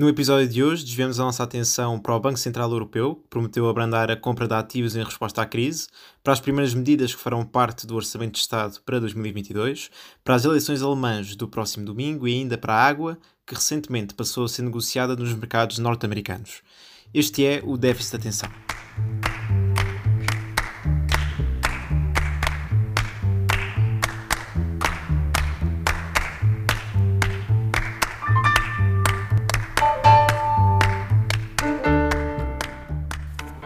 [0.00, 3.68] No episódio de hoje, desviamos a nossa atenção para o Banco Central Europeu, que prometeu
[3.68, 5.88] abrandar a compra de ativos em resposta à crise,
[6.24, 9.90] para as primeiras medidas que farão parte do Orçamento de Estado para 2022,
[10.24, 14.46] para as eleições alemãs do próximo domingo e ainda para a água, que recentemente passou
[14.46, 16.62] a ser negociada nos mercados norte-americanos.
[17.12, 18.50] Este é o déficit de atenção.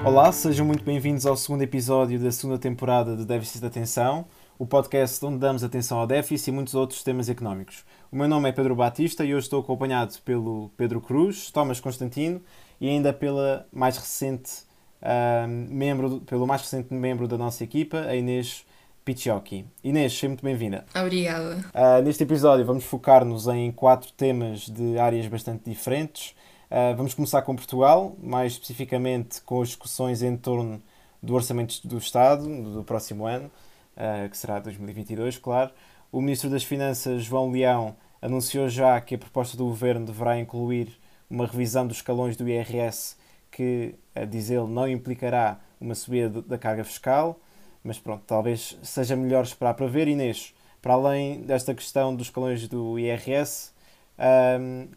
[0.04, 4.26] Olá, sejam muito bem-vindos ao segundo episódio da segunda temporada de Déficit de Atenção,
[4.58, 7.86] o podcast onde damos atenção ao déficit e muitos outros temas económicos.
[8.12, 12.42] O meu nome é Pedro Batista e hoje estou acompanhado pelo Pedro Cruz, Thomas Constantino
[12.78, 14.64] e ainda pela mais recente
[15.00, 18.66] uh, membro, pelo mais recente membro da nossa equipa, a Inês
[19.06, 19.64] Pichiocchi.
[19.82, 20.84] Inês, seja muito bem-vinda.
[20.94, 21.64] Obrigada.
[21.74, 26.34] Uh, neste episódio vamos focar-nos em quatro temas de áreas bastante diferentes.
[26.70, 30.82] Uh, vamos começar com Portugal, mais especificamente com as discussões em torno
[31.22, 33.50] do Orçamento do Estado do próximo ano,
[33.96, 35.70] uh, que será 2022, claro.
[36.10, 40.98] O Ministro das Finanças, João Leão, anunciou já que a proposta do Governo deverá incluir
[41.28, 43.16] uma revisão dos escalões do IRS
[43.50, 47.38] que, a diz ele, não implicará uma subida da carga fiscal,
[47.82, 50.08] mas pronto, talvez seja melhor esperar para ver.
[50.08, 53.73] Inês, para além desta questão dos escalões do IRS,
[54.18, 54.88] um,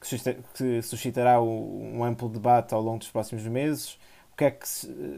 [0.54, 3.98] que suscitará um amplo debate ao longo dos próximos meses.
[4.34, 4.68] O que, é que,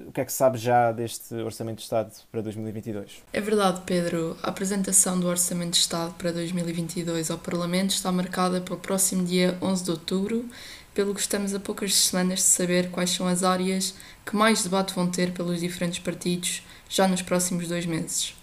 [0.08, 3.22] o que é que sabe já deste Orçamento de Estado para 2022?
[3.34, 4.38] É verdade, Pedro.
[4.42, 9.26] A apresentação do Orçamento de Estado para 2022 ao Parlamento está marcada para o próximo
[9.26, 10.46] dia 11 de outubro,
[10.94, 13.94] pelo que estamos a poucas semanas de saber quais são as áreas
[14.26, 18.34] que mais debate vão ter pelos diferentes partidos já nos próximos dois meses.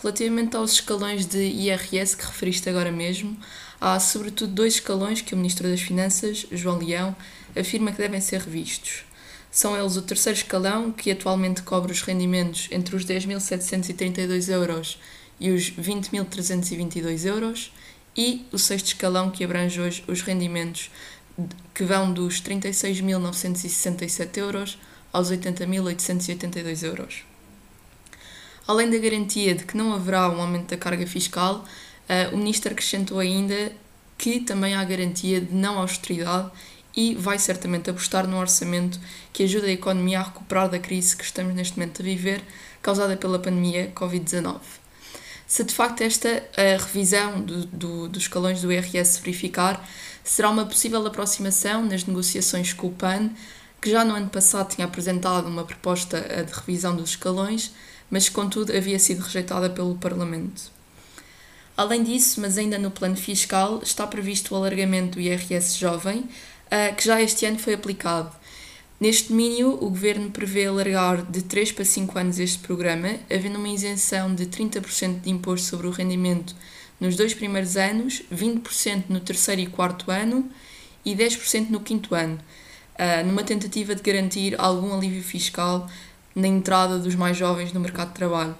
[0.00, 3.36] Relativamente aos escalões de IRS que referiste agora mesmo,
[3.82, 7.16] há sobretudo dois escalões que o Ministro das Finanças, João Leão,
[7.58, 9.04] afirma que devem ser revistos.
[9.50, 15.00] São eles o terceiro escalão, que atualmente cobre os rendimentos entre os 10.732 euros
[15.40, 17.72] e os 20.322 euros,
[18.16, 20.88] e o sexto escalão, que abrange hoje os rendimentos
[21.74, 24.78] que vão dos 36.967 euros
[25.12, 27.24] aos 80.882 euros.
[28.68, 31.64] Além da garantia de que não haverá um aumento da carga fiscal,
[32.08, 33.72] Uh, o ministro acrescentou ainda
[34.18, 36.50] que também há garantia de não austeridade
[36.96, 39.00] e vai certamente apostar num orçamento
[39.32, 42.42] que ajude a economia a recuperar da crise que estamos neste momento a viver,
[42.82, 44.60] causada pela pandemia Covid-19.
[45.46, 49.86] Se de facto esta a revisão do, do, dos escalões do IRS verificar,
[50.24, 53.30] será uma possível aproximação nas negociações com o PAN,
[53.80, 57.72] que já no ano passado tinha apresentado uma proposta de revisão dos escalões,
[58.10, 60.71] mas contudo havia sido rejeitada pelo Parlamento.
[61.76, 66.94] Além disso, mas ainda no plano fiscal, está previsto o alargamento do IRS jovem, uh,
[66.96, 68.30] que já este ano foi aplicado.
[69.00, 73.68] Neste domínio, o Governo prevê alargar de 3 para 5 anos este programa, havendo uma
[73.68, 76.54] isenção de 30% de imposto sobre o rendimento
[77.00, 80.48] nos dois primeiros anos, 20% no terceiro e quarto ano
[81.04, 82.38] e 10% no quinto ano,
[82.94, 85.90] uh, numa tentativa de garantir algum alívio fiscal
[86.32, 88.54] na entrada dos mais jovens no mercado de trabalho.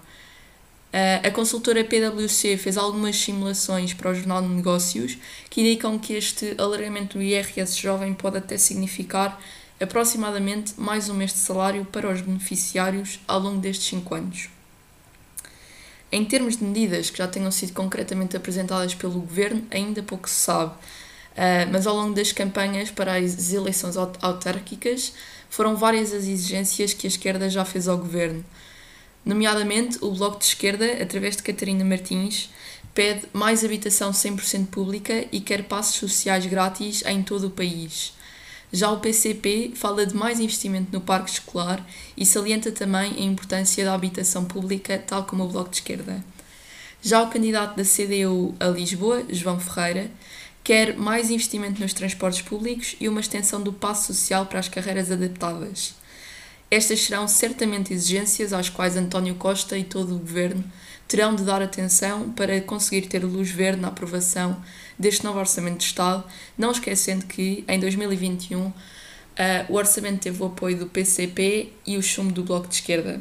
[0.93, 5.17] Uh, a consultora PwC fez algumas simulações para o Jornal de Negócios
[5.49, 9.41] que indicam que este alargamento do IRS jovem pode até significar
[9.81, 14.51] aproximadamente mais um mês de salário para os beneficiários ao longo destes 5 anos.
[16.11, 20.35] Em termos de medidas que já tenham sido concretamente apresentadas pelo Governo, ainda pouco se
[20.35, 25.15] sabe, uh, mas ao longo das campanhas para as eleições autárquicas
[25.49, 28.45] foram várias as exigências que a esquerda já fez ao Governo
[29.25, 32.51] Nomeadamente, o Bloco de Esquerda, através de Catarina Martins,
[32.95, 38.13] pede mais habitação 100% pública e quer passos sociais grátis em todo o país.
[38.73, 43.85] Já o PCP fala de mais investimento no parque escolar e salienta também a importância
[43.85, 46.25] da habitação pública, tal como o Bloco de Esquerda.
[47.03, 50.11] Já o candidato da CDU a Lisboa, João Ferreira,
[50.65, 55.11] quer mais investimento nos transportes públicos e uma extensão do passo social para as carreiras
[55.11, 55.95] adaptadas.
[56.73, 60.65] Estas serão certamente exigências às quais António Costa e todo o governo
[61.07, 64.57] terão de dar atenção para conseguir ter luz verde na aprovação
[64.99, 66.25] deste novo Orçamento de Estado,
[66.57, 68.73] não esquecendo que em 2021 uh,
[69.69, 73.21] o orçamento teve o apoio do PCP e o chumbo do Bloco de Esquerda.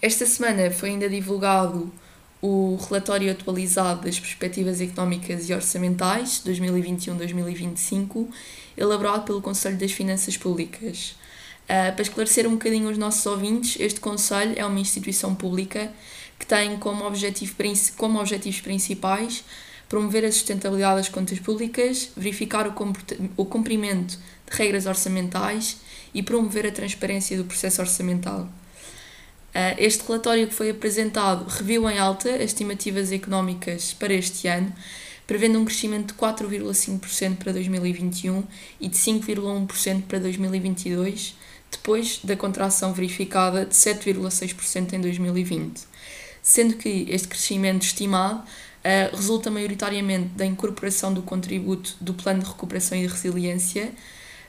[0.00, 1.92] Esta semana foi ainda divulgado
[2.40, 8.28] o relatório atualizado das perspectivas económicas e orçamentais 2021-2025,
[8.76, 11.16] elaborado pelo Conselho das Finanças Públicas.
[11.64, 15.92] Uh, para esclarecer um bocadinho os nossos ouvintes, este Conselho é uma instituição pública
[16.38, 17.54] que tem como, objetivo,
[17.96, 19.44] como objetivos principais
[19.92, 22.66] promover a sustentabilidade das contas públicas, verificar
[23.36, 24.18] o cumprimento
[24.50, 25.76] de regras orçamentais
[26.14, 28.48] e promover a transparência do processo orçamental.
[29.54, 34.72] Ah, este relatório que foi apresentado reviu em alta as estimativas económicas para este ano,
[35.26, 38.42] prevendo um crescimento de 4,5% para 2021
[38.80, 41.36] e de 5,1% para 2022,
[41.72, 45.82] depois da contração verificada de 7,6% em 2020.
[46.42, 52.48] Sendo que este crescimento estimado uh, resulta maioritariamente da incorporação do contributo do Plano de
[52.48, 53.92] Recuperação e Resiliência,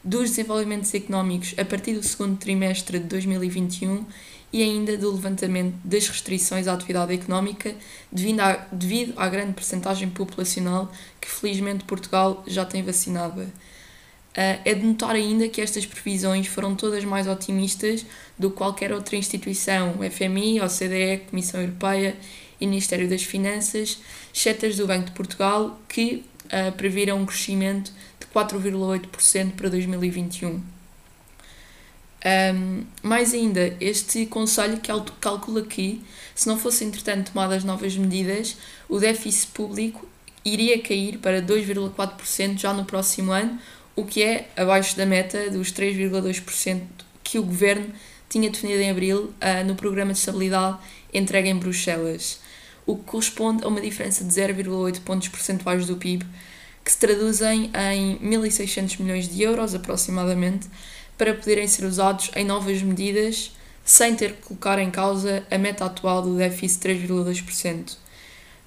[0.04, 4.06] dos desenvolvimentos económicos a partir do segundo trimestre de 2021
[4.52, 7.74] e ainda do levantamento das restrições à atividade económica
[8.12, 10.92] devido à, devido à grande percentagem populacional
[11.22, 13.48] que felizmente Portugal já tem vacinada.
[14.34, 18.04] Uh, é de notar ainda que estas previsões foram todas mais otimistas
[18.38, 22.18] do que qualquer outra instituição, FMI, OCDE, Comissão Europeia
[22.60, 24.00] e Ministério das Finanças,
[24.34, 30.74] excetas do Banco de Portugal, que uh, previram um crescimento de 4,8% para 2021.
[32.26, 34.80] Um, mais ainda, este Conselho
[35.20, 36.02] calcula que,
[36.34, 38.56] se não fossem entretanto tomadas novas medidas,
[38.88, 40.08] o déficit público
[40.46, 43.60] iria cair para 2,4% já no próximo ano,
[43.96, 46.82] o que é abaixo da meta dos 3,2%
[47.24, 47.88] que o Governo
[48.30, 50.78] tinha definido em abril uh, no Programa de Estabilidade
[51.14, 52.40] entregue em Bruxelas,
[52.86, 56.26] o que corresponde a uma diferença de 0,8 pontos percentuais do PIB,
[56.84, 60.68] que se traduzem em 1.600 milhões de euros aproximadamente,
[61.18, 63.52] para poderem ser usados em novas medidas
[63.86, 67.98] sem ter que colocar em causa a meta atual do déficit de 3,2%.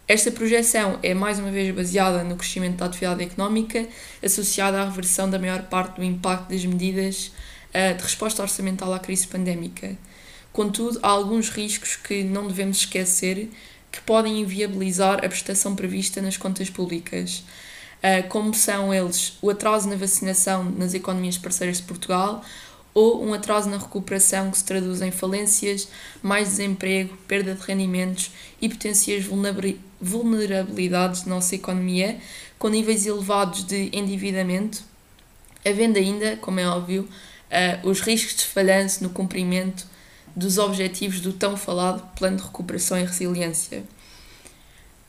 [0.08, 3.88] Esta projeção é mais uma vez baseada no crescimento da atividade económica,
[4.22, 7.32] associada à reversão da maior parte do impacto das medidas
[7.74, 9.96] uh, de resposta orçamental à crise pandémica.
[10.52, 13.50] Contudo, há alguns riscos que não devemos esquecer
[13.90, 17.42] que podem inviabilizar a prestação prevista nas contas públicas.
[18.02, 22.44] Ah, como são eles o atraso na vacinação nas economias parceiras de Portugal
[22.94, 25.88] ou um atraso na recuperação que se traduz em falências,
[26.22, 28.30] mais desemprego, perda de rendimentos
[28.60, 29.26] e potenciais
[30.00, 32.18] vulnerabilidades da nossa economia,
[32.58, 34.82] com níveis elevados de endividamento,
[35.64, 37.08] havendo ainda, como é óbvio,
[37.50, 39.86] ah, os riscos de falhança no cumprimento
[40.36, 43.84] dos objetivos do tão falado Plano de Recuperação e Resiliência.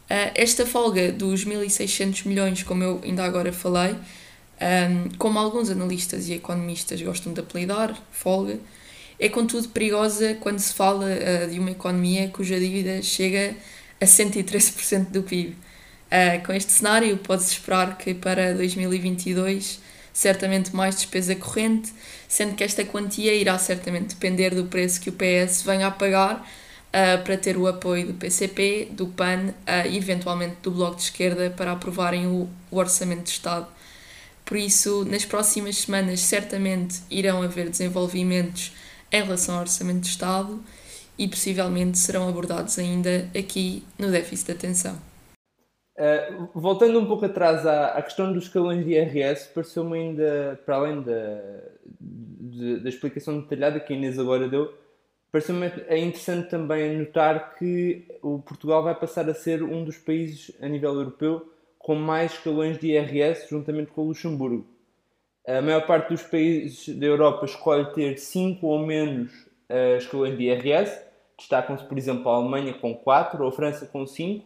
[0.10, 6.30] Uh, esta folga dos 1.600 milhões, como eu ainda agora falei, um, como alguns analistas
[6.30, 8.58] e economistas gostam de apelidar, folga,
[9.20, 13.54] é contudo perigosa quando se fala uh, de uma economia cuja dívida chega a
[14.06, 15.50] 113% do PIB.
[15.50, 15.56] Uh,
[16.12, 19.80] ah, com este cenário, pode-se esperar que para 2022
[20.18, 21.94] certamente mais despesa corrente,
[22.28, 26.38] sendo que esta quantia irá certamente depender do preço que o PS venha a pagar
[26.88, 31.04] uh, para ter o apoio do PCP, do PAN uh, e eventualmente do Bloco de
[31.04, 33.68] Esquerda para aprovarem o, o Orçamento de Estado.
[34.44, 38.72] Por isso, nas próximas semanas, certamente irão haver desenvolvimentos
[39.12, 40.64] em relação ao Orçamento de Estado
[41.18, 44.96] e possivelmente serão abordados ainda aqui no déficit de atenção.
[45.98, 50.76] Uh, voltando um pouco atrás à, à, questão dos escalões de IRS, pareceu-me ainda, para
[50.76, 51.42] além da,
[52.00, 54.72] de, da explicação detalhada que a Inês agora deu,
[55.32, 60.52] Parece-me é interessante também notar que o Portugal vai passar a ser um dos países
[60.62, 64.66] a nível europeu com mais escalões de IRS, juntamente com o Luxemburgo.
[65.46, 69.32] A maior parte dos países da Europa escolhe ter 5 ou menos
[69.70, 71.07] uh, escalões de IRS.
[71.38, 74.46] Destacam-se, por exemplo, a Alemanha com 4 ou a França com 5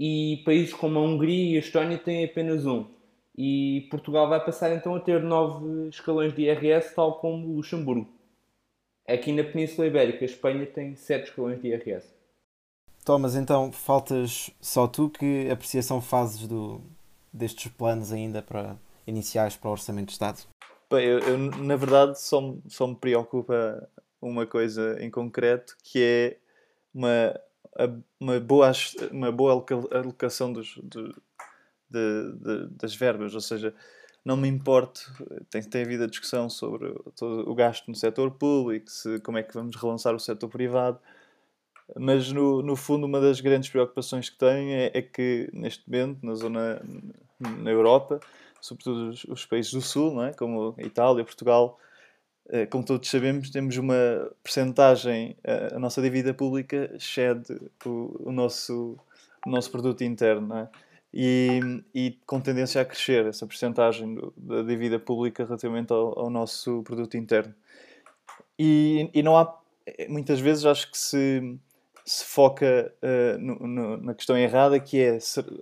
[0.00, 2.86] e países como a Hungria e a Estónia têm apenas um.
[3.36, 8.08] E Portugal vai passar então a ter 9 escalões de IRS, tal como o Luxemburgo.
[9.06, 12.14] Aqui na Península Ibérica, a Espanha tem 7 escalões de IRS.
[13.04, 16.80] Thomas, então faltas só tu que apreciação fazes do,
[17.32, 20.42] destes planos ainda para iniciais para o Orçamento de Estado?
[20.90, 23.88] Bem, eu, eu, na verdade só, só me preocupa
[24.22, 26.38] uma coisa em concreto que é
[26.94, 27.40] uma,
[28.20, 28.72] uma, boa,
[29.10, 31.14] uma boa alocação dos, de,
[31.90, 33.74] de, das verbas, ou seja,
[34.24, 35.00] não me importo,
[35.50, 39.42] tem, tem havido a discussão sobre todo o gasto no setor público, se, como é
[39.42, 40.98] que vamos relançar o setor privado,
[41.96, 46.24] mas no, no fundo uma das grandes preocupações que tenho é, é que neste momento
[46.24, 46.82] na zona,
[47.40, 48.20] na Europa,
[48.60, 50.32] sobretudo os, os, países do Sul, não é?
[50.32, 51.78] como Itália, Portugal,
[52.70, 58.98] como todos sabemos, temos uma percentagem, a, a nossa dívida pública excede o, o, nosso,
[59.46, 60.68] o nosso produto interno, é?
[61.14, 61.60] e,
[61.94, 67.16] e com tendência a crescer essa porcentagem da dívida pública relativamente ao, ao nosso produto
[67.16, 67.54] interno.
[68.58, 69.58] E, e, não há,
[70.08, 71.58] muitas vezes acho que se
[72.04, 75.18] se foca uh, no, no, na questão errada, que é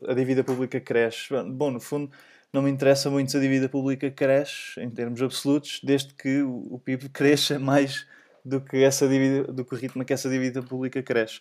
[0.09, 1.29] a dívida pública cresce.
[1.51, 2.11] Bom, no fundo,
[2.53, 6.81] não me interessa muito se a dívida pública cresce em termos absolutos, desde que o,
[6.85, 8.07] PIB cresça mais
[8.45, 11.41] do que, essa dívida, do que o ritmo que essa dívida pública cresce.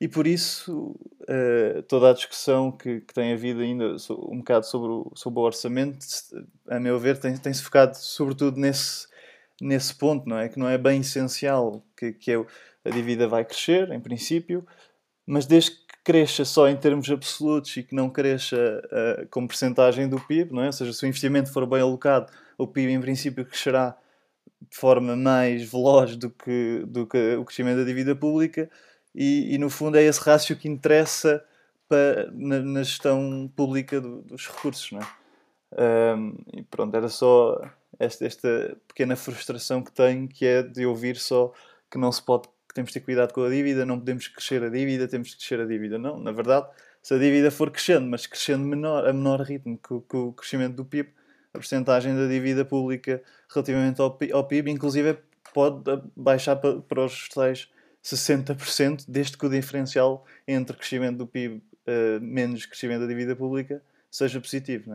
[0.00, 4.90] E por isso, uh, toda a discussão que, que, tem havido ainda um bocado sobre
[4.90, 5.98] o, sobre o orçamento,
[6.66, 9.06] a meu ver, tem-se tem focado sobretudo nesse,
[9.60, 10.48] nesse ponto, não é?
[10.48, 12.44] Que não é bem essencial, que, que é
[12.82, 14.66] a dívida vai crescer, em princípio,
[15.26, 20.18] mas desde cresça só em termos absolutos e que não cresça uh, como percentagem do
[20.20, 20.66] PIB, não é?
[20.66, 23.96] ou seja, se o investimento for bem alocado, o PIB em princípio crescerá
[24.70, 28.70] de forma mais veloz do que, do que o crescimento da dívida pública
[29.14, 31.44] e, e no fundo é esse rácio que interessa
[31.88, 34.92] para, na, na gestão pública do, dos recursos.
[34.92, 36.14] Não é?
[36.16, 37.60] Um, e pronto, era só
[37.98, 41.52] esta, esta pequena frustração que tenho, que é de ouvir só
[41.90, 44.62] que não se pode que temos de ter cuidado com a dívida, não podemos crescer
[44.62, 45.98] a dívida, temos que crescer a dívida.
[45.98, 46.68] Não, na verdade,
[47.02, 50.76] se a dívida for crescendo, mas crescendo menor, a menor ritmo que, que o crescimento
[50.76, 51.10] do PIB,
[51.52, 53.20] a porcentagem da dívida pública
[53.52, 55.18] relativamente ao, ao PIB, inclusive,
[55.52, 55.82] pode
[56.16, 57.68] baixar para, para os tais
[58.04, 63.34] 60%, desde que o diferencial entre crescimento do PIB uh, eh, menos crescimento da dívida
[63.34, 64.92] pública seja positivo.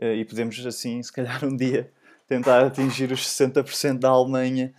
[0.00, 1.90] Uh, e podemos, assim, se calhar um dia
[2.28, 4.72] tentar atingir os 60% da Alemanha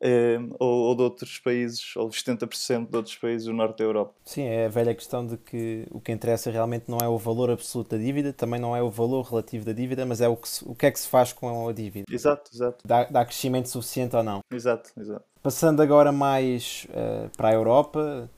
[0.00, 4.14] Ehm, ou, ou, de outros países, ou 70% de outros países do norte da Europa.
[4.24, 7.50] Sim, é a velha questão de que o que interessa realmente não é o valor
[7.50, 10.48] absoluto da dívida, também não é o valor relativo da dívida, mas é o que,
[10.48, 12.06] se, o que é que se faz com a dívida.
[12.08, 12.78] Exato, exato.
[12.86, 14.40] Dá, dá crescimento suficiente ou não.
[14.52, 15.24] Exato, exato.
[15.42, 18.30] Passando agora mais uh, para a Europa,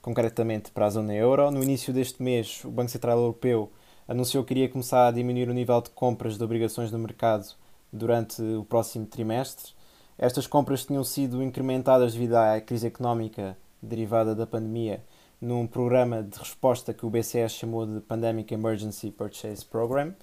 [0.00, 3.72] concretamente para a zona euro, no início deste mês o Banco Central Europeu
[4.06, 7.46] anunciou que iria começar a diminuir o nível de compras de obrigações no mercado
[7.92, 9.72] durante o próximo trimestre
[10.20, 15.02] estas compras tinham sido incrementadas devido à crise económica derivada da pandemia
[15.40, 20.14] num programa de resposta que o BCE chamou de Pandemic Emergency Purchase Program,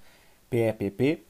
[0.52, 1.26] PEPP.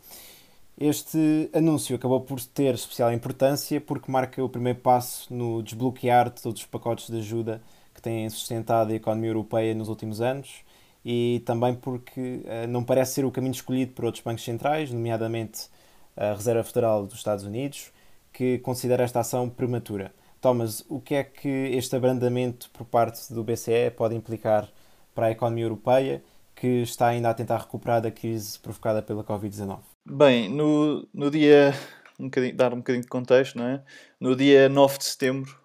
[0.78, 6.42] Este anúncio acabou por ter especial importância porque marca o primeiro passo no desbloquear de
[6.42, 7.62] todos os pacotes de ajuda
[7.96, 10.66] que têm sustentado a economia europeia nos últimos anos
[11.06, 15.70] e também porque uh, não parece ser o caminho escolhido por outros bancos centrais, nomeadamente
[16.18, 17.94] a Reserva Federal dos Estados Unidos,
[18.32, 20.14] que considera esta ação prematura.
[20.40, 24.70] Thomas, o que é que este abrandamento por parte do BCE pode implicar
[25.14, 26.24] para a economia europeia,
[26.56, 29.80] que está ainda a tentar recuperar da crise provocada pela Covid-19?
[30.06, 31.74] Bem, no, no dia,
[32.20, 33.84] um dar um bocadinho de contexto, não é?
[34.20, 35.60] no dia 9 de setembro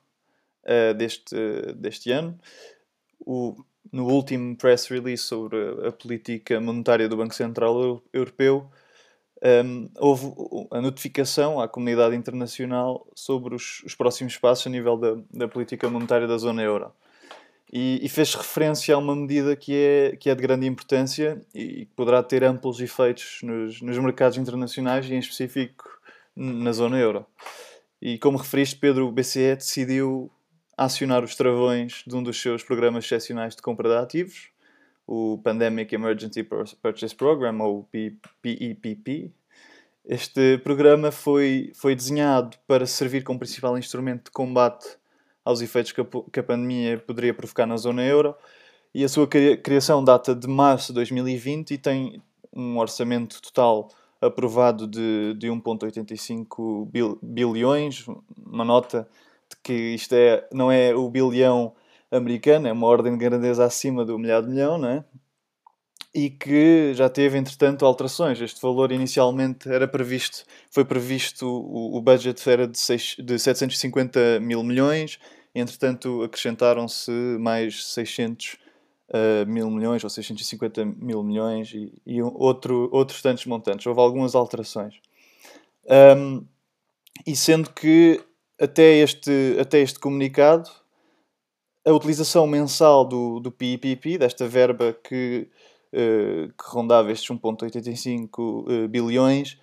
[0.65, 2.39] uh, deste, uh, deste ano,
[3.21, 3.55] o,
[3.93, 8.71] no último press release sobre a, a política monetária do Banco Central Europeu,
[9.43, 10.33] um, houve
[10.71, 15.91] a notificação à comunidade internacional sobre os, os próximos passos a nível da, da, política
[15.91, 16.93] monetária da zona euro.
[17.73, 21.87] E, e, fez referência a uma medida que é, que é de grande importância e
[21.87, 25.89] que poderá ter amplos efeitos nos, nos mercados internacionais e, em específico,
[26.37, 27.27] na zona euro.
[28.01, 30.31] E como referiste, Pedro, o BCE decidiu
[30.77, 34.52] acionar os travões de um dos seus programas excepcionais de compra de ativos,
[35.07, 37.89] o Pandemic Emergency Purchase Program, ou
[38.43, 39.33] PEPP.
[40.05, 44.97] Este programa foi, foi desenhado para servir como principal instrumento de combate
[45.45, 48.35] aos efeitos que a, que a pandemia poderia provocar na zona euro
[48.95, 52.23] e a sua criação data de março de 2020 e tem
[52.55, 53.89] um orçamento total
[54.21, 58.07] aprovado de, de 1,85 bil, bilhões,
[58.47, 59.09] uma nota
[59.51, 61.75] de que isto é, não é o bilhão
[62.13, 65.05] americana, é uma ordem de grandeza acima do milhar de milhão, não é?
[66.15, 68.39] E que já teve, entretanto, alterações.
[68.41, 74.39] Este valor inicialmente era previsto, foi previsto, o, o budget era de, seis, de 750
[74.41, 75.19] mil milhões,
[75.55, 78.57] entretanto acrescentaram-se mais 600 uh,
[79.15, 83.87] eh, mil milhões ou 650 mil milhões e, e outro, outros tantos montantes.
[83.87, 84.95] Houve algumas alterações.
[86.17, 86.45] Um,
[87.27, 88.21] e sendo que
[88.61, 90.71] até este, até este comunicado
[91.85, 95.49] a utilização mensal do, do PIPP, desta verba que,
[95.93, 99.59] uh, que rondava estes 1,85 uh, eh, bilhões,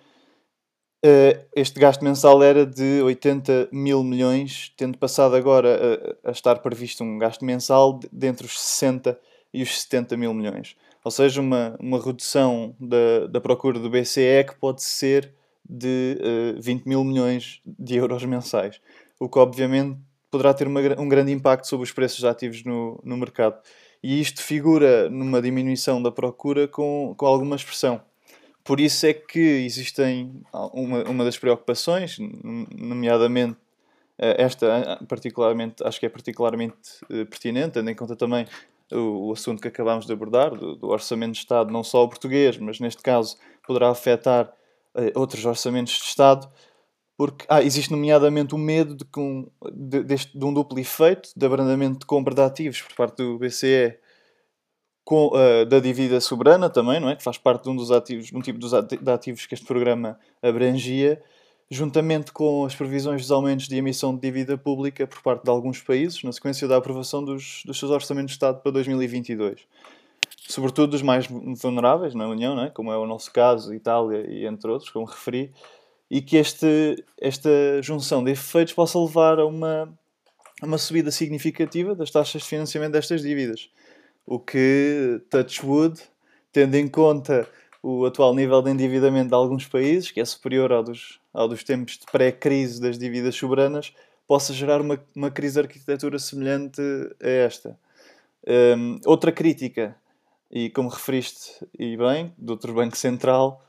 [1.04, 6.58] uh, este gasto mensal era de 80 mil milhões, tendo passado agora a, a estar
[6.58, 9.18] previsto um gasto mensal de, entre os 60
[9.52, 10.76] e os 70 mil milhões.
[11.02, 15.32] Ou seja, uma, uma redução da, da procura do BCE que pode ser
[15.66, 16.18] de
[16.58, 18.80] 20 mil milhões de euros mensais.
[19.18, 19.98] O que obviamente
[20.30, 23.60] poderá ter uma, um grande impacto sobre os preços ativos no, no mercado.
[24.02, 28.00] E isto figura numa diminuição da procura com, com alguma expressão.
[28.64, 32.18] Por isso é que existem uma, uma das preocupações,
[32.74, 33.56] nomeadamente
[34.18, 36.76] esta, particularmente, acho que é particularmente
[37.30, 38.46] pertinente, tendo em conta também
[38.92, 42.08] o, o assunto que acabámos de abordar, do, do, Orçamento de Estado, não só o
[42.08, 44.52] português, mas neste caso poderá afetar
[45.14, 46.50] outros orçamentos de Estado
[47.20, 51.28] porque ah, existe nomeadamente o medo de, que um, de, deste, de um duplo efeito
[51.36, 53.94] de abrandamento de compra de ativos por parte do BCE
[55.04, 57.16] com, uh, da dívida soberana também, não é?
[57.16, 61.22] que faz parte de um dos ativos, um tipo dos ativos que este programa abrangia,
[61.70, 65.82] juntamente com as previsões dos aumentos de emissão de dívida pública por parte de alguns
[65.82, 69.66] países, na sequência da aprovação dos, dos seus orçamentos de Estado para 2022.
[70.48, 72.70] Sobretudo dos mais vulneráveis na União, não é?
[72.70, 75.52] como é o nosso caso, Itália e entre outros, como referi,
[76.10, 77.50] e que este, esta
[77.82, 79.96] junção de efeitos possa levar a uma,
[80.60, 83.70] a uma subida significativa das taxas de financiamento destas dívidas.
[84.26, 86.00] O que, touch wood,
[86.52, 87.48] tendo em conta
[87.82, 91.62] o atual nível de endividamento de alguns países, que é superior ao dos, ao dos
[91.62, 93.94] tempos de pré-crise das dívidas soberanas,
[94.26, 96.80] possa gerar uma, uma crise de arquitetura semelhante
[97.22, 97.78] a esta.
[98.46, 99.96] Um, outra crítica,
[100.50, 103.64] e como referiste e bem, do outro Banco Central,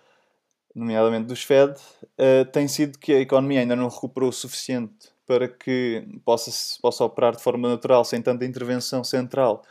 [0.75, 5.47] nomeadamente dos Fed, uh, tem sido que a economia ainda não recuperou o suficiente para
[5.47, 6.51] que possa,
[6.81, 9.63] possa operar de forma natural, sem tanta intervenção central,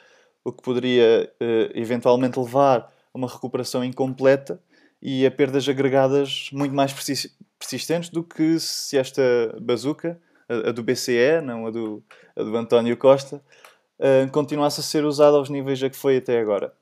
[0.44, 4.60] o que poderia uh, eventualmente levar a uma recuperação incompleta
[5.02, 6.92] e a perdas agregadas muito mais
[7.58, 9.22] persistentes do que se esta
[9.60, 12.02] bazuca, a, a do BCE, não a do,
[12.36, 13.42] a do António Costa,
[13.98, 16.72] uh, continuasse a ser usada aos níveis a que foi até agora.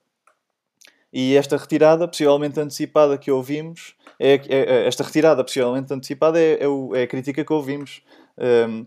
[1.13, 6.59] E esta retirada, possivelmente antecipada, que ouvimos, é, é, é esta retirada, possivelmente antecipada, é,
[6.61, 8.03] é, é a crítica que ouvimos,
[8.37, 8.87] um,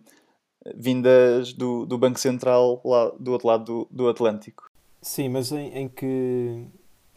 [0.76, 4.70] vindas do, do Banco Central lá do outro lado do, do Atlântico.
[5.02, 6.68] Sim, mas em, em, que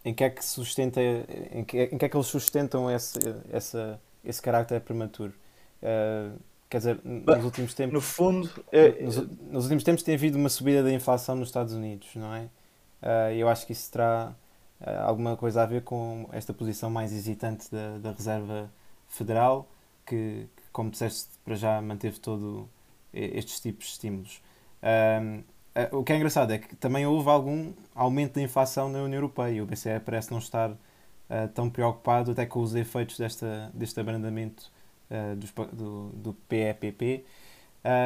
[0.04, 1.00] em que é que sustenta
[1.52, 3.18] em que, em que é que eles sustentam esse,
[3.52, 5.34] essa, esse carácter prematuro?
[5.82, 6.38] Uh,
[6.70, 7.92] quer dizer, nos últimos tempos.
[7.92, 9.02] No fundo, é...
[9.02, 12.49] nos, nos, últimos tempos tem havido uma subida da inflação nos Estados Unidos, não é?
[13.02, 14.34] Uh, eu acho que isso terá
[15.04, 18.70] alguma coisa a ver com esta posição mais hesitante da, da Reserva
[19.08, 19.68] Federal,
[20.06, 22.68] que, como disseste, para já manteve todo
[23.12, 24.42] estes tipos de estímulos.
[24.82, 25.44] Uh,
[25.99, 29.62] o que é engraçado é que também houve algum aumento da inflação na União Europeia
[29.62, 30.76] o BCE parece não estar uh,
[31.54, 34.73] tão preocupado até com os efeitos desta, deste abrandamento
[35.36, 37.25] dos, do, do PEPP,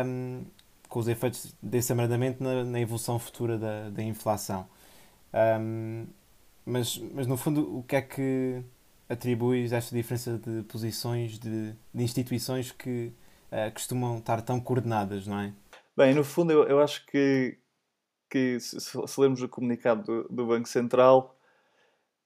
[0.05, 0.45] um,
[0.89, 4.67] com os efeitos desse abrandamento na, na evolução futura da, da inflação.
[5.33, 6.07] Um,
[6.69, 8.63] mas, mas no fundo, o que é que
[9.09, 13.13] atribuis esta diferença de posições de, de instituições que
[13.51, 15.55] uh, costumam estar tão coordenadas, não é?
[15.97, 17.59] Bem, no fundo, eu, eu acho que,
[18.31, 21.35] que se, se lermos o comunicado do, do Banco Central,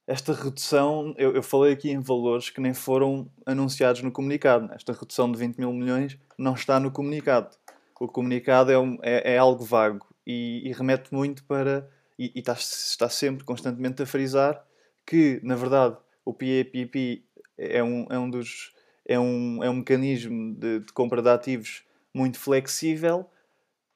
[0.07, 4.67] esta redução, eu, eu, falei aqui em valores que nem foram anunciados no comunicado.
[4.67, 4.75] Né?
[4.75, 7.57] Esta redução de 20 mil milhões não está no comunicado.
[8.01, 11.89] O comunicado é, um, é, é algo vago e, e remete muito para
[12.35, 14.65] e, está, está, sempre constantemente a frisar
[15.07, 17.25] que, na verdade, o PAPP
[17.59, 18.73] é um, é um, dos,
[19.05, 21.83] é um, é um mecanismo de, de compra de ativos
[22.15, 23.27] muito flexível.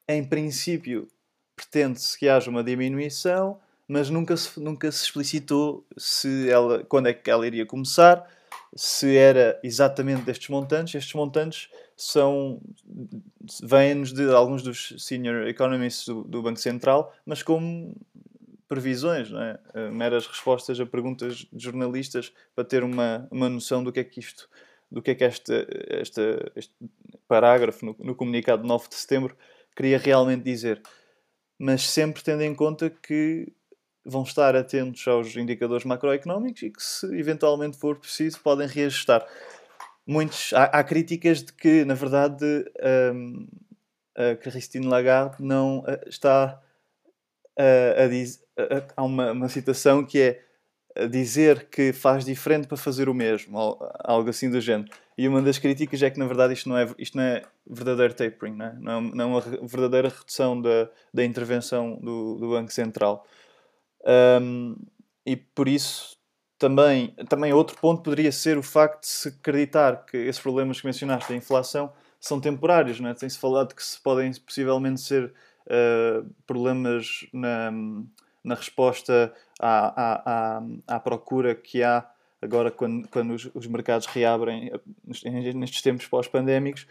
[0.07, 1.07] Em princípio,
[1.55, 7.13] pretende-se que haja uma diminuição, mas nunca se, nunca se explicitou se ela, quando é
[7.13, 8.27] que ela iria começar,
[8.75, 10.95] se era exatamente destes montantes.
[10.95, 12.61] Estes montantes são
[13.63, 17.95] vêm-nos de alguns dos senior economists do, do, Banco Central, mas como
[18.67, 19.59] previsões, não é?
[19.73, 24.03] Uh, meras respostas a perguntas de jornalistas para ter uma, uma noção do que é
[24.03, 24.49] que isto,
[24.91, 25.53] do que é que este,
[26.55, 26.71] este,
[27.27, 29.37] parágrafo no, no comunicado de 9 de setembro
[29.75, 30.81] queria realmente dizer.
[31.57, 33.51] Mas sempre tendo em conta que
[34.05, 39.25] vão estar atentos aos indicadores macroeconómicos e que, se eventualmente for preciso, podem reajustar.
[40.05, 42.45] Muitos, há, há críticas de que, na verdade,
[43.13, 43.47] um,
[44.15, 46.61] a Christine Lagarde não uh, está
[47.57, 48.39] uh, a dizer.
[48.59, 50.47] Uh, há uma, uma citação que é
[51.09, 54.89] dizer que faz diferente para fazer o mesmo, algo assim do género.
[55.17, 58.13] E uma das críticas é que, na verdade, isto não é, isto não é verdadeiro
[58.13, 62.49] tapering, não é, não é, não é uma verdadeira redução da, da intervenção do, do
[62.49, 63.25] Banco Central.
[64.41, 64.75] Um,
[65.25, 66.17] e por isso,
[66.57, 70.87] também, também outro ponto poderia ser o facto de se acreditar que esses problemas que
[70.87, 72.99] mencionaste, a inflação, são temporários.
[72.99, 73.13] Não é?
[73.13, 75.33] Tem-se falado que se podem possivelmente ser
[75.67, 77.71] uh, problemas na,
[78.43, 82.09] na resposta à, à, à, à, procura que há
[82.41, 84.71] agora quando, quando os, os mercados reabrem
[85.55, 86.87] nestes tempos pós-pandémicos.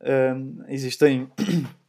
[0.00, 1.30] Uh, existem,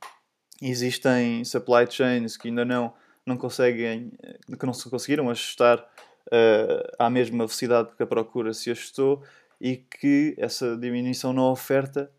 [0.62, 2.93] existem supply chains que ainda não
[3.30, 4.12] não conseguem,
[4.60, 9.23] que não se conseguiram ajustar uh, à mesma velocidade que a procura se ajustou
[9.62, 12.12] e que essa diminuição na oferta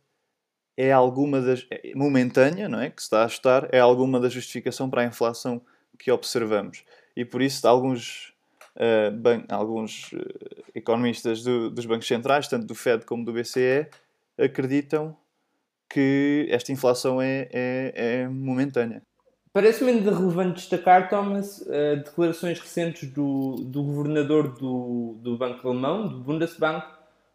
[0.77, 1.67] é alguma das.
[1.71, 2.91] É momentânea, não é?
[2.91, 5.61] Que se está a ajustar, é alguma da justificação para a inflação
[5.99, 6.85] que observamos.
[7.17, 8.33] E por isso, alguns,
[8.77, 13.89] uh, ban alguns uh, economistas do, dos bancos centrais, tanto do Fed como do BCE,
[14.39, 15.17] acreditam
[15.89, 19.03] que esta inflação é, é, é momentânea.
[19.53, 26.21] Parece-me relevante destacar, Thomas, uh, declarações recentes do, do governador do, do Banco Alemão, do
[26.21, 26.87] Bundesbank,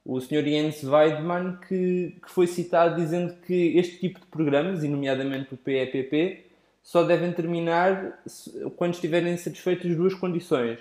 [0.05, 0.43] o Sr.
[0.43, 5.57] Jens Weidmann, que, que foi citado dizendo que este tipo de programas, e nomeadamente o
[5.57, 6.45] PEPP,
[6.83, 8.23] só devem terminar
[8.75, 10.77] quando estiverem satisfeitas duas condições.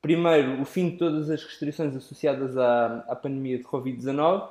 [0.00, 4.48] Primeiro, o fim de todas as restrições associadas à, à pandemia de Covid-19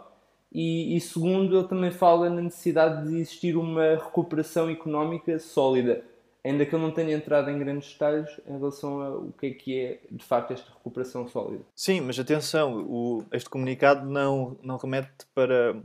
[0.53, 6.03] e, e, segundo, ele também fala na necessidade de existir uma recuperação económica sólida
[6.43, 9.79] ainda que eu não tenha entrado em grandes detalhes em relação ao que é que
[9.79, 11.63] é de facto esta recuperação sólida.
[11.75, 15.81] Sim, mas atenção, o, este comunicado não, não remete para,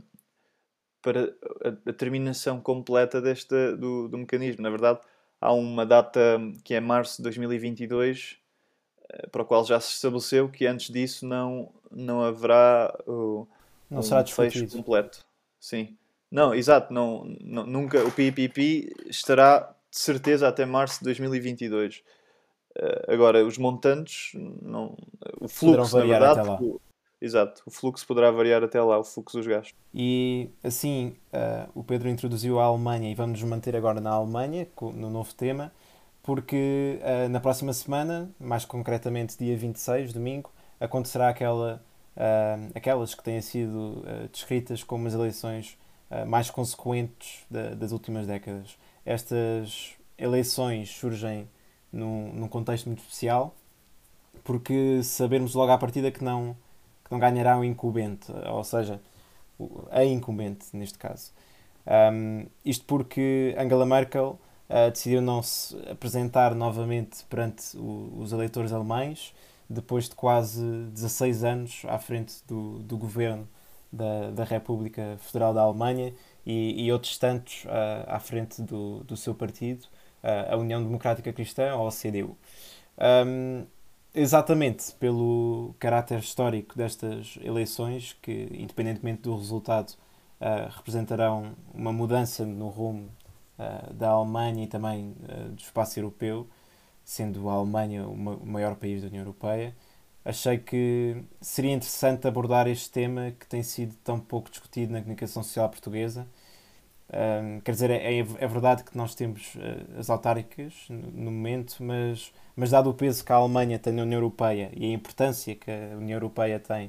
[1.01, 4.63] para a, a terminação completa deste, do, do mecanismo.
[4.63, 4.99] Na verdade,
[5.39, 8.39] há uma data que é março de 2022
[9.09, 13.47] eh, para o qual já se estabeleceu que antes disso não, não haverá o,
[13.89, 15.25] não um será fecho completo.
[15.59, 15.95] Sim.
[16.29, 21.97] Não, exato, não, não, nunca o PPP estará de certeza até março de 2022.
[21.97, 22.01] Uh,
[22.75, 24.31] eh, agora, os montantes,
[24.61, 24.95] não,
[25.41, 26.79] o fluxo, na verdade, o,
[27.19, 29.75] exato, o fluxo poderá variar até lá, o fluxo dos gastos.
[29.93, 34.67] E assim, uh, o Pedro introduziu a Alemanha e vamos nos manter agora na Alemanha,
[34.93, 35.73] no novo tema,
[36.21, 41.83] porque uh, na próxima semana, mais concretamente dia 26, domingo, acontecerá aquela,
[42.75, 45.75] aquelas que têm sido descritas como as eleições
[46.27, 51.47] mais consequentes da, das últimas décadas estas eleições surgem
[51.91, 53.55] num, num contexto muito especial,
[54.43, 56.57] porque sabermos logo à partida que não,
[57.05, 58.99] que não ganhará o incumbente, ou seja,
[59.89, 61.31] a incumbente neste caso.
[61.87, 64.37] Um, isto porque Angela Merkel
[64.69, 69.33] uh, decidiu não se apresentar novamente perante o, os eleitores alemães,
[69.69, 70.61] depois de quase
[70.93, 73.47] 16 anos à frente do, do governo
[73.91, 76.13] da, da República Federal da Alemanha
[76.47, 79.83] e, e outros tantos uh, à frente do, do seu partido,
[80.23, 82.37] uh, a União Democrática Cristã, ou a CDU.
[82.97, 83.65] Um,
[84.15, 89.89] exatamente pelo caráter histórico destas eleições, que, independentemente do resultado,
[90.39, 93.09] uh, representarão uma mudança no rumo
[93.95, 95.15] da Alemanha e também
[95.49, 96.47] do espaço europeu,
[97.03, 99.73] sendo a Alemanha o maior país da União Europeia
[100.27, 105.41] achei que seria interessante abordar este tema que tem sido tão pouco discutido na comunicação
[105.41, 106.27] social portuguesa.
[107.09, 112.33] Um, quer dizer, é, é, verdade que nós temos uh, as autárquicas no, momento, mas,
[112.55, 115.71] mas dado o peso que a Alemanha tem na União Europeia e a importância que
[115.71, 116.87] a União Europeia tem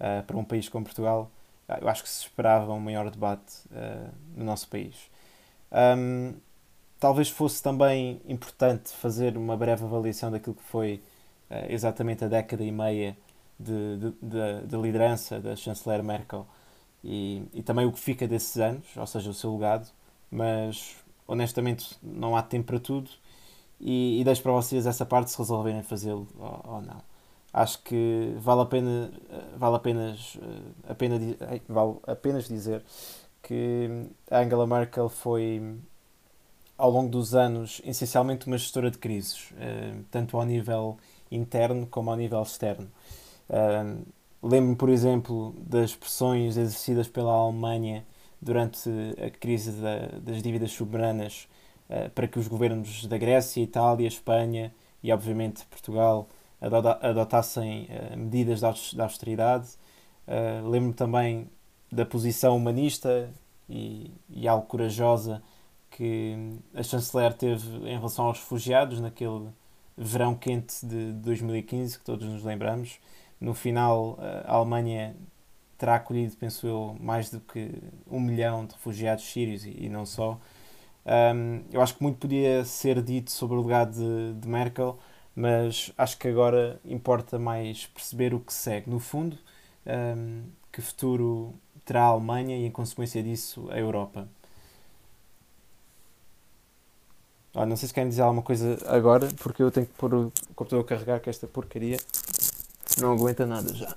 [0.00, 1.30] uh, para um país como Portugal,
[1.80, 4.96] eu acho que se esperava um maior debate uh, no nosso país.
[5.70, 6.34] Um,
[6.98, 11.00] talvez fosse também importante fazer uma breve avaliação daquilo que foi
[11.48, 13.16] uh, exatamente a década e meia
[13.58, 16.44] de, de, de, de liderança da chanceler Merkel
[17.02, 19.88] e, e, também o que fica desses anos, ou seja, o seu legado,
[20.30, 23.10] mas honestamente não há tempo para tudo
[23.80, 27.00] e, e deixo para vocês essa parte se resolverem fazê-lo ou, ou, não.
[27.52, 29.10] Acho que vale a pena,
[29.56, 31.20] vale apenas, eh, apenas,
[31.68, 32.84] vale apenas dizer
[33.42, 35.76] que a Angela Merkel foi
[36.78, 40.96] ao longo dos anos essencialmente uma gestora de crises, eh, tanto ao nível
[41.30, 42.88] interno como ao nível externo.
[44.42, 48.06] Lembro-me, por exemplo, das pressões exercidas pela Alemanha
[48.40, 48.88] durante
[49.24, 51.46] a crise da, das dívidas soberanas
[51.90, 56.28] uh, para que os governos da Grécia, Itália, Espanha e, obviamente, Portugal
[56.60, 59.68] adotassem uh, medidas de austeridade.
[60.26, 61.50] Uh, Lembro-me também
[61.92, 63.30] da posição humanista
[63.68, 65.42] e, e algo corajosa
[65.90, 69.48] que a chanceler teve em relação aos refugiados naquele
[69.96, 72.98] verão quente de 2015, que todos nos lembramos.
[73.40, 75.16] No final, a Alemanha
[75.78, 77.70] terá acolhido, penso eu, mais do que
[78.10, 80.38] um milhão de refugiados sírios e, e não só.
[81.06, 84.98] Um, eu acho que muito podia ser dito sobre o legado de, de, Merkel,
[85.34, 88.90] mas acho que agora importa mais perceber o que segue.
[88.90, 89.38] No fundo,
[89.86, 94.28] um, que futuro terá a Alemanha e, em consequência disso, a Europa.
[97.54, 100.32] Oh, não sei se querem dizer alguma coisa agora, porque eu tenho que pôr o
[100.54, 101.96] computador a carregar que esta porcaria
[102.98, 103.96] não aguenta nada já.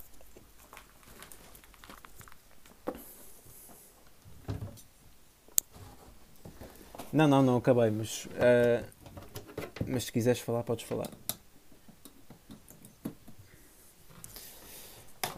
[7.13, 8.25] Não, não, não acabei, mas.
[8.25, 8.83] Uh,
[9.85, 11.09] mas se quiseres falar, podes falar.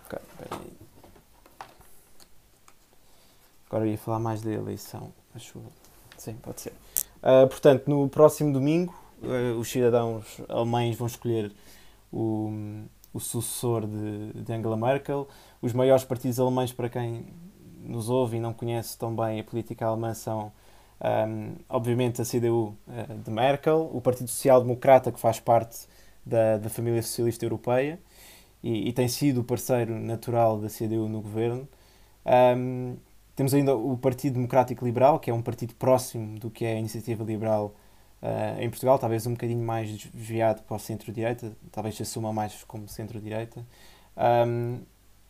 [0.06, 0.78] Ok, peraí.
[3.68, 5.62] Agora ia falar mais da eleição, acho.
[6.18, 6.72] Sim, pode ser.
[7.22, 11.52] Uh, portanto, no próximo domingo, uh, os cidadãos alemães vão escolher
[12.10, 15.26] o, o sucessor de, de, Angela Merkel.
[15.62, 17.26] Os maiores partidos alemães, para quem
[17.82, 20.52] nos ouve e não conhece tão bem a política alemã, são
[21.02, 25.88] um, obviamente a CDU uh, de Merkel, o Partido Social Democrata, que faz parte
[26.26, 28.00] da, da família socialista europeia
[28.62, 31.68] e, e, tem sido o parceiro natural da CDU no governo.
[32.26, 32.98] Um,
[33.34, 36.80] temos ainda o Partido Democrático Liberal, que é um partido próximo do que é a
[36.80, 37.74] Iniciativa Liberal
[38.26, 42.64] uh, em Portugal, talvez um bocadinho mais desviado para o centro-direita, talvez se assuma mais
[42.64, 43.64] como centro-direita.
[44.48, 44.80] Um,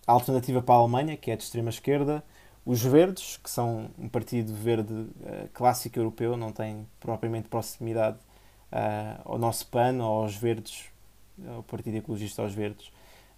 [0.07, 2.23] a alternativa para a Alemanha, que é de extrema-esquerda,
[2.65, 8.17] os Verdes, que são um partido verde uh, clássico europeu, não tem propriamente proximidade
[8.71, 10.85] uh, ao nosso PAN ou aos Verdes,
[11.47, 12.91] ao Partido Ecologista aos Verdes.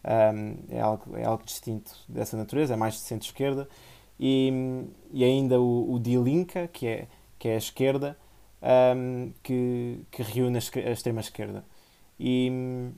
[0.06, 3.67] Um, é, algo, é algo distinto dessa natureza, é mais de centro-esquerda.
[4.20, 8.17] E, e ainda o, o Die Linke, que é, que é a esquerda,
[8.62, 11.63] um, que, que reúne a extrema-esquerda.
[12.20, 12.91] E hum,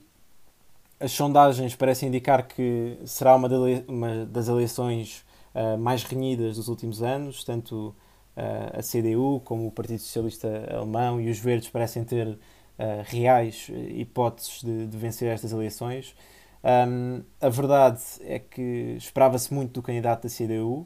[0.99, 7.43] as sondagens parecem indicar que será uma, das eleições uh, mais renhidas dos últimos anos,
[7.43, 7.95] tanto
[8.35, 12.37] uh, a CDU como o Partido Socialista Alemão e os Verdes parecem ter uh,
[13.05, 16.15] reais hipóteses de, de, vencer estas eleições.
[17.39, 20.85] A verdade é que esperava-se muito do candidato da CDU,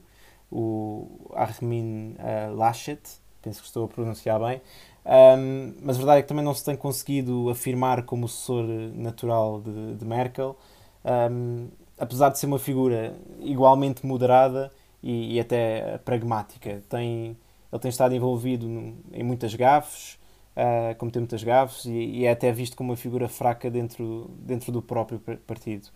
[0.52, 2.16] o Armin
[2.56, 3.02] Laschet,
[3.44, 4.62] penso que estou a pronunciar bem,
[5.06, 9.62] um, mas a verdade é que também não se tem conseguido afirmar como sucessor natural
[9.62, 10.58] de, de Merkel.
[11.06, 16.82] Um, apesar de ser uma figura igualmente moderada e, e até pragmática.
[16.90, 17.38] Tem,
[17.72, 18.66] ele tem estado envolvido
[19.12, 20.18] em muitas gafes,
[20.56, 24.72] uh, cometeu muitas gafes, e, e, é até visto como uma figura fraca dentro, dentro
[24.72, 25.88] do próprio partido.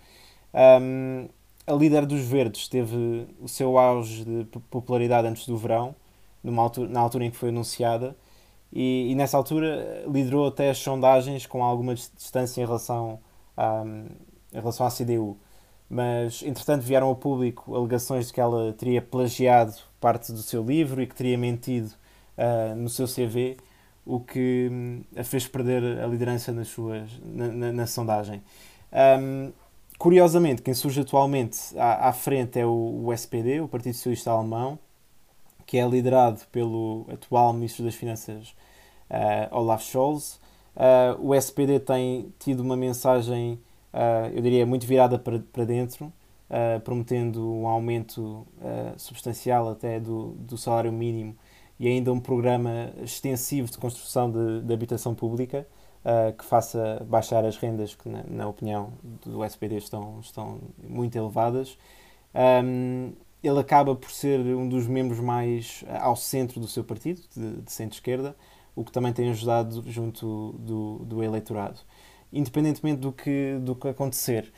[0.54, 1.28] Um,
[1.66, 5.96] a líder dos Verdes teve o seu auge de popularidade antes do verão,
[6.44, 8.16] numa altura, na altura em que foi anunciada,
[8.72, 13.20] e, e, nessa altura liderou até as sondagens com alguma distância em relação,
[13.56, 13.84] a,
[14.54, 15.38] em relação à CDU
[15.90, 21.02] mas entretanto vieram ao público alegações de que ela teria plagiado parte do seu livro
[21.02, 21.92] e que teria mentido
[22.38, 23.58] uh, no seu CV,
[24.06, 28.42] o que um, a fez perder a liderança nas suas, na, na, na sondagem.
[29.20, 29.52] Um,
[29.98, 34.78] curiosamente, quem surge atualmente à, à frente é o, o, SPD, o Partido Socialista Alemão,
[35.68, 38.56] que é liderado pelo atual Ministro das Finanças
[39.12, 40.40] uh, Olaf Scholz.
[40.76, 43.60] Uh, o SPD tem tido uma mensagem
[43.94, 46.12] uh, eu diria, muito virada para, para dentro,
[46.86, 48.48] prometendo um aumento
[48.96, 51.36] substancial até do, do salário mínimo
[51.78, 55.68] e ainda um programa extensivo de construção de, de habitação pública
[56.38, 58.94] que faça baixar as rendas que, na, na, opinião
[59.26, 61.78] do SPD, estão, estão muito elevadas.
[62.34, 63.12] Um,
[63.44, 67.72] ele acaba por ser um dos membros mais ao centro do seu partido, de, de
[67.72, 68.36] centro-esquerda,
[68.76, 71.80] o que também tem ajudado junto do, do eleitorado
[72.32, 74.52] independentemente do que, do que acontecer.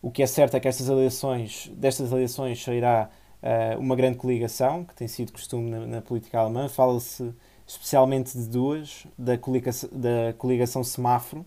[0.00, 3.08] O que é certo é que estas eleições, destas eleições sairá
[3.42, 6.68] uh, uma grande coligação, que tem sido costume na, na política alemã.
[6.68, 7.34] Fala-se
[7.66, 11.40] especialmente de duas, da coligação, da coligação semáforo,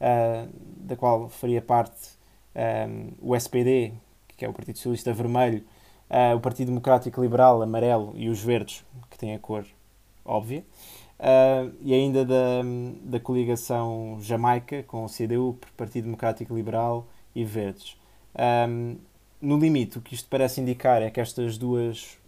[0.00, 2.16] uh, da qual faria parte
[2.54, 2.88] um, eh,
[3.20, 3.92] o SPD,
[4.36, 5.64] que é o Partido Socialista Vermelho,
[6.10, 9.64] uh, o Partido Democrático Liberal Amarelo e os Verdes, que têm a cor
[10.24, 10.64] óbvia.
[11.18, 12.62] Uh, e ainda da,
[13.02, 17.96] da coligação Jamaica com o CDU, Partido Democrático Liberal e Verdes.
[18.68, 18.96] Um,
[19.40, 22.18] no limite, o que isto parece indicar é que estas duas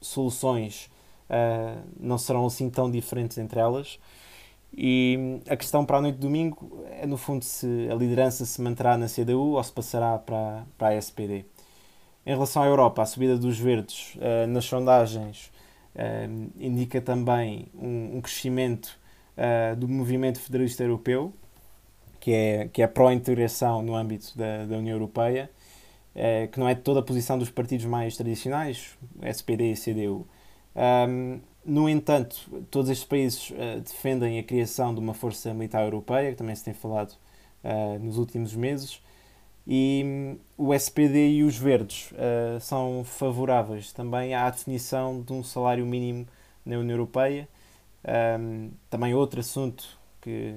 [0.00, 0.90] soluções
[1.28, 3.98] uh, não serão assim tão diferentes entre elas.
[4.76, 8.60] E a questão para a noite de domingo é, no fundo, se a liderança se
[8.60, 11.44] manterá na CDU ou se passará para, para a SPD.
[12.26, 15.52] Em relação à Europa, a subida dos verdes uh, nas sondagens
[15.94, 18.98] uh, indica também um, um crescimento
[19.36, 21.34] uh, do movimento federalista europeu,
[22.18, 25.50] que é, que é pró-integração no âmbito da, da União Europeia,
[26.52, 30.26] que não é toda a posição dos partidos mais tradicionais, SPD e CDU.
[31.08, 32.36] Um, no entanto,
[32.70, 33.52] todos estes países
[33.84, 37.14] defendem a criação de uma força militar europeia, que também se tem falado
[38.00, 39.02] nos últimos meses,
[39.66, 45.42] e hum, o SPD e os Verdes uh, são favoráveis também à definição de um
[45.42, 46.26] salário mínimo
[46.64, 47.48] na União Europeia.
[48.38, 50.54] Um, também outro assunto que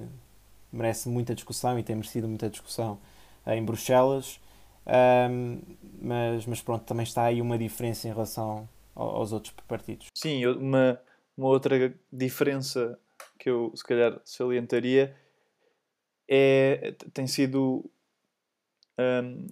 [0.71, 2.99] merece muita discussão e tem merecido muita discussão
[3.45, 4.39] uh, em Bruxelas.
[4.85, 5.61] Um,
[6.01, 10.07] mas, mas pronto, também está aí uma diferença em relação aos outros partidos.
[10.13, 10.99] Sim, uma,
[11.37, 12.99] uma outra diferença
[13.39, 15.15] que eu se calhar salientaria
[16.27, 17.89] é, tem sido
[18.99, 19.47] um,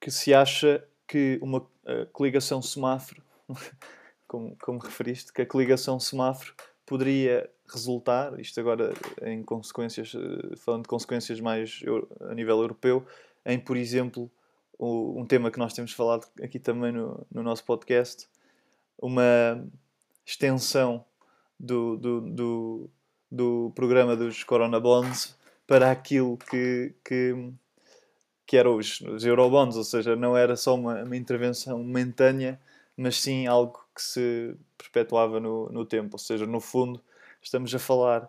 [0.00, 1.66] que se acha que uma
[2.12, 3.22] coligação semáforo
[4.26, 6.54] como, como referiste, que a coligação semáforo
[6.86, 11.80] poderia resultar, isto agora em consequências, eh, falando de consequências mais
[12.20, 13.06] a nível europeu,
[13.44, 14.30] em, por exemplo,
[14.78, 18.28] um tema que nós temos falado aqui também no, no nosso podcast,
[18.98, 19.64] uma
[20.26, 21.04] extensão
[21.58, 22.90] do, do, do,
[23.30, 27.52] do programa dos Corona Bonds para aquilo que, que,
[28.46, 32.60] que eram os, os Eurobonds, ou seja, não era só uma, uma intervenção momentânea,
[32.96, 36.10] mas sim algo que se perpetuava no, no tempo.
[36.12, 37.00] Ou seja, no fundo,
[37.40, 38.28] estamos a falar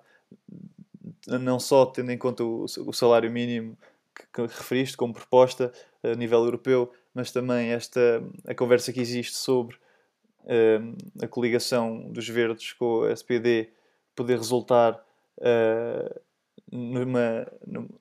[1.28, 3.78] não só tendo em conta o, o salário mínimo
[4.16, 5.72] que, que, referiste como proposta
[6.04, 12.28] a nível europeu, mas também esta a conversa que existe sobre uh, a coligação dos
[12.28, 13.70] verdes com o SPD
[14.16, 15.04] poder resultar
[15.38, 16.22] uh,
[16.74, 17.48] numa,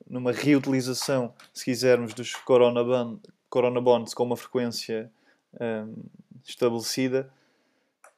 [0.09, 5.11] numa reutilização, se quisermos, dos corona, bond, corona bonds com uma frequência
[5.61, 6.03] um,
[6.43, 7.31] estabelecida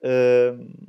[0.02, 0.88] uh,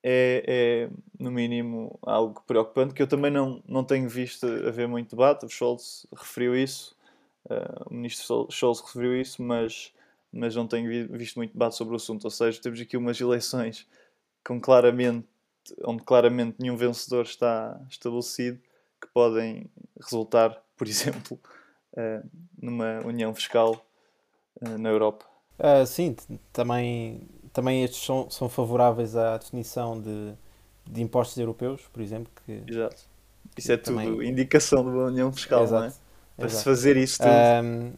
[0.00, 5.10] é, é, no mínimo, algo preocupante que eu também não, não tenho visto haver muito
[5.10, 5.44] debate.
[5.44, 6.96] O Scholz referiu isso,
[7.46, 9.92] uh, o ministro Scholz referiu isso, mas,
[10.32, 12.24] mas não tenho visto muito debate sobre o assunto.
[12.24, 13.88] Ou seja, temos aqui umas eleições
[14.46, 15.26] com claramente,
[15.82, 18.60] onde claramente nenhum vencedor está estabelecido,
[19.04, 21.38] que podem resultar, por exemplo,
[21.92, 22.28] uh,
[22.60, 23.84] numa união fiscal
[24.60, 25.24] uh, na Europa.
[25.58, 26.16] Uh, sim,
[26.52, 30.32] também, também estes são, são favoráveis à definição de,
[30.86, 32.32] de impostos europeus, por exemplo.
[32.44, 33.04] Que, Exato.
[33.56, 34.08] Isso é também...
[34.10, 35.82] tudo indicação de uma união fiscal, Exato.
[35.82, 35.92] não é?
[36.36, 36.58] Para Exato.
[36.58, 37.30] se fazer isso tudo.
[37.62, 37.92] Um,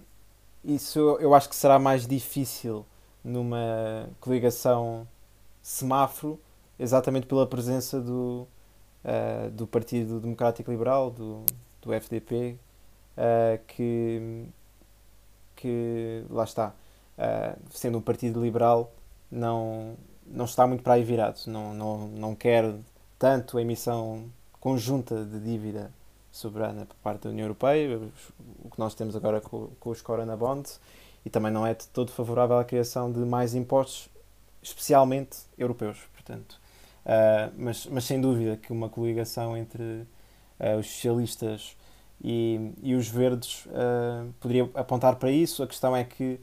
[0.65, 2.85] isso eu acho que será mais difícil
[3.25, 5.09] numa coligação
[5.63, 6.39] semáforo,
[6.79, 8.47] exatamente pela presença do,
[9.07, 11.45] uh, do Partido Democrático Liberal, do,
[11.81, 12.59] do FDP,
[13.17, 14.45] uh, que,
[15.55, 16.75] que lá está
[17.17, 18.93] uh, sendo um partido liberal,
[19.31, 21.41] não, não está muito para aí virado.
[21.47, 22.75] Não, não, não quer
[23.19, 24.25] tanto a emissão
[24.61, 25.93] conjunta de dívida
[26.33, 27.99] soberana por parte da União Europeia,
[28.63, 30.79] o que nós temos agora com, com os Corona Bonds,
[31.25, 34.11] e também não é de todo favorável à criação de mais impostos,
[34.63, 35.99] especialmente europeus.
[36.13, 36.61] Portanto,
[37.07, 41.77] uh, mas, mas sem dúvida que uma coligação entre uh, os socialistas
[42.23, 45.63] e, e os verdes uh, poderia apontar para isso.
[45.63, 46.41] A questão é que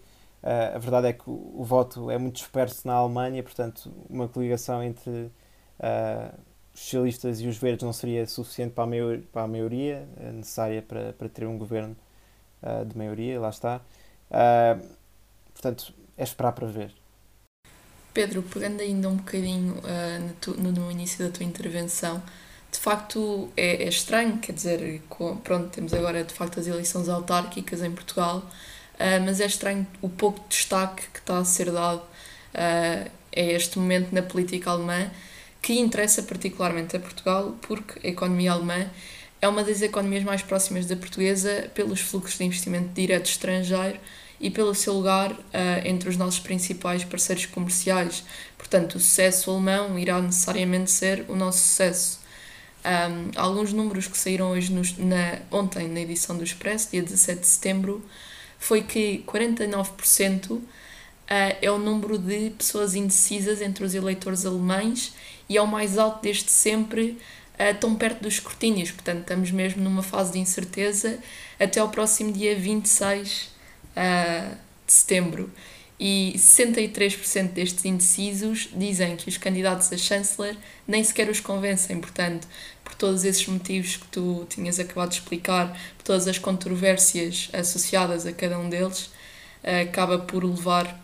[0.75, 4.83] a verdade é que o, o, voto é muito disperso na Alemanha, portanto, uma coligação
[4.83, 5.31] entre
[6.73, 10.33] os socialistas e os verdes não seria suficiente para a, maior, para a maioria uh,
[10.33, 11.95] necessária para, para ter um governo
[12.87, 13.81] de maioria, lá está.
[15.53, 17.02] portanto, é esperar para ver.
[18.13, 19.75] Pedro, pegando ainda um bocadinho
[20.39, 22.21] tu, no, no, início da tua intervenção,
[22.71, 27.09] de facto é, é estranho, quer dizer, com, pronto, temos agora de facto as eleições
[27.09, 28.43] autárquicas em Portugal
[28.93, 33.79] uh, mas é estranho o pouco destaque que está a ser dado uh, a este
[33.79, 35.09] momento na política alemã,
[35.61, 38.89] que interessa particularmente a Portugal, porque a economia alemã
[39.41, 43.99] é uma das economias mais próximas da portuguesa pelos fluxos de investimento direto estrangeiro
[44.43, 45.39] e pelo seu lugar uh,
[45.85, 48.25] entre os nossos principais parceiros comerciais.
[48.57, 52.19] Portanto, o sucesso alemão irá necessariamente ser o nosso sucesso.
[52.83, 57.39] Um, alguns números que saíram hoje no, na, ontem na edição do Expresso, dia 17
[57.39, 58.05] de setembro,
[58.59, 60.59] foi que 49%
[61.29, 65.13] eh, é o número de pessoas indecisas entre os eleitores alemães
[65.47, 67.17] e é o mais alto desde sempre,
[67.57, 68.91] eh, tão perto dos escrutínios.
[68.91, 71.17] Portanto, estamos mesmo numa fase de incerteza
[71.57, 73.52] até ao próximo dia 26
[73.95, 74.49] eh,
[74.85, 75.51] de setembro.
[75.99, 81.99] E 63% destes indecisos dizem que os candidatos a chanceler nem sequer os convencem.
[81.99, 82.47] Portanto,
[82.83, 88.25] por todos esses motivos que tu tinhas acabado de explicar, por todas as controvérsias associadas
[88.25, 89.11] a cada um deles,
[89.63, 90.99] eh, acaba por levar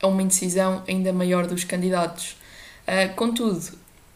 [0.00, 2.36] a uma indecisão ainda maior dos candidatos.
[2.86, 3.62] Eh, contudo,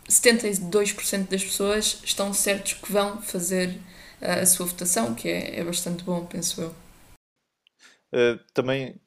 [0.08, 3.78] 72% das pessoas estão certos que vão fazer
[4.20, 6.85] eh, a sua votação, que é, é bastante bom, penso eu.
[8.12, 9.00] Uh, também,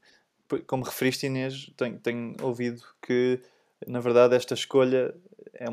[0.68, 3.40] como referiste, Inês, tenho, tenho ouvido que,
[3.88, 5.14] na verdade, esta escolha
[5.54, 5.66] é,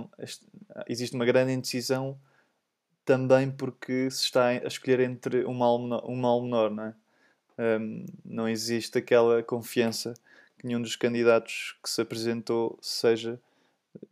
[0.89, 2.19] existe uma grande indecisão
[3.05, 6.95] também porque se está a escolher entre um mal menor, um mal menor não é?
[7.59, 10.13] Um, não existe aquela confiança
[10.59, 13.41] que nenhum dos candidatos que se apresentou seja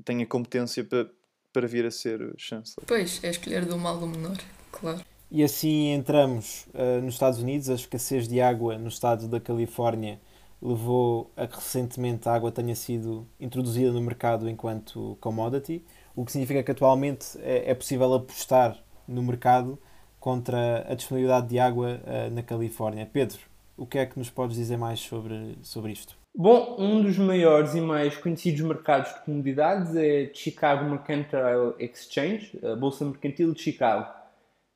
[0.03, 1.11] tenha competência para,
[1.53, 2.87] para vir a ser chanceler.
[2.87, 4.39] Pois, é escolher do mal do menor,
[4.73, 5.05] claro.
[5.35, 10.21] E assim entramos uh, nos Estados Unidos, a escassez de água no estado da Califórnia
[10.63, 16.31] levou a que recentemente a água tenha sido introduzida no mercado enquanto commodity, o que
[16.31, 18.79] significa que atualmente é, é possível apostar
[19.09, 19.77] no mercado
[20.21, 23.05] contra a disponibilidade de água uh, na Califórnia.
[23.05, 23.41] Pedro,
[23.77, 26.17] o que é que nos podes dizer mais sobre, sobre isto?
[26.33, 32.77] Bom, um dos maiores e mais conhecidos mercados de commodidades é Chicago Mercantile Exchange, a
[32.77, 34.23] Bolsa Mercantil de Chicago.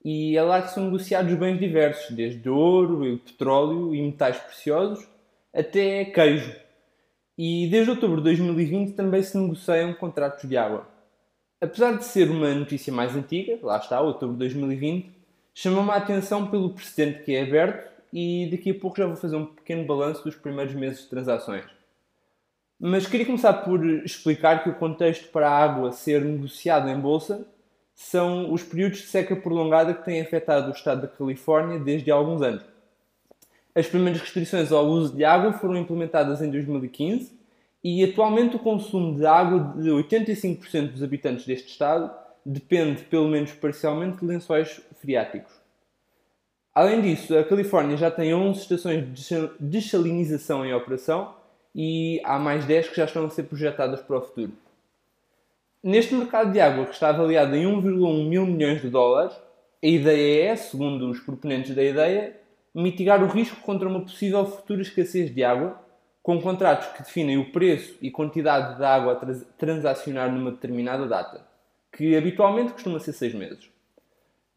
[0.04, 5.06] E é lá que são negociados bens diversos, desde ouro, petróleo e metais preciosos,
[5.52, 6.54] até queijo.
[7.36, 10.86] E desde outubro de 2020 também se negociam contratos de água.
[11.60, 15.10] Apesar de ser uma notícia mais antiga, lá está, outubro de 2020,
[15.52, 19.36] chamou-me a atenção pelo precedente que é aberto e daqui a pouco já vou fazer
[19.36, 21.64] um pequeno balanço dos primeiros meses de transações.
[22.78, 27.44] Mas queria começar por explicar que o contexto para a água ser negociada em bolsa
[27.98, 32.14] são os períodos de seca prolongada que têm afetado o estado da Califórnia desde há
[32.14, 32.62] alguns anos.
[33.74, 37.36] As primeiras restrições ao uso de água foram implementadas em 2015
[37.82, 42.08] e atualmente o consumo de água de 85% dos habitantes deste estado
[42.46, 45.52] depende, pelo menos parcialmente, de lençóis freáticos.
[46.72, 51.34] Além disso, a Califórnia já tem 11 estações de desalinização em operação
[51.74, 54.52] e há mais 10 que já estão a ser projetadas para o futuro.
[55.82, 59.32] Neste mercado de água, que está avaliado em 1,1 mil milhões de dólares,
[59.80, 62.36] a ideia é, segundo os proponentes da ideia,
[62.74, 65.80] mitigar o risco contra uma possível futura escassez de água,
[66.20, 71.46] com contratos que definem o preço e quantidade de água a transacionar numa determinada data,
[71.96, 73.70] que habitualmente costuma ser 6 meses.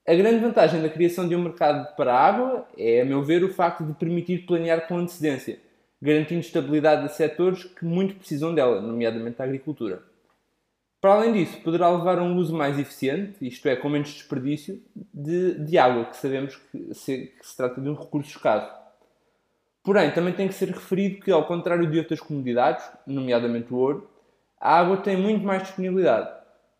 [0.07, 3.43] A grande vantagem da criação de um mercado para a água é, a meu ver,
[3.43, 5.59] o facto de permitir planear com antecedência,
[6.01, 10.09] garantindo estabilidade a setores que muito precisam dela, nomeadamente a agricultura.
[11.01, 14.79] Para além disso, poderá levar a um uso mais eficiente, isto é, com menos desperdício,
[15.11, 18.71] de, de água, que sabemos que se, que se trata de um recurso escasso.
[19.83, 24.07] Porém, também tem que ser referido que, ao contrário de outras comunidades, nomeadamente o ouro,
[24.59, 26.29] a água tem muito mais disponibilidade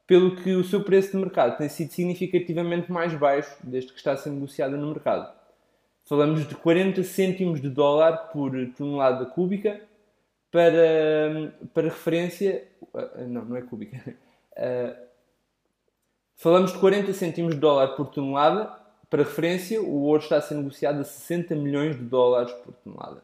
[0.06, 4.12] pelo que o seu preço de mercado tem sido significativamente mais baixo desde que está
[4.12, 5.34] a ser negociada no mercado.
[6.06, 9.82] Falamos de 40 cêntimos de dólar por tonelada cúbica,
[10.52, 12.68] para, para referência.
[12.94, 14.16] Ah, não, não é cúbica.
[14.54, 14.96] Uh,
[16.36, 18.80] falamos de 40 cêntimos de dólar por tonelada.
[19.10, 23.22] Para referência, o ouro está a ser negociado a 60 milhões de dólares por tonelada.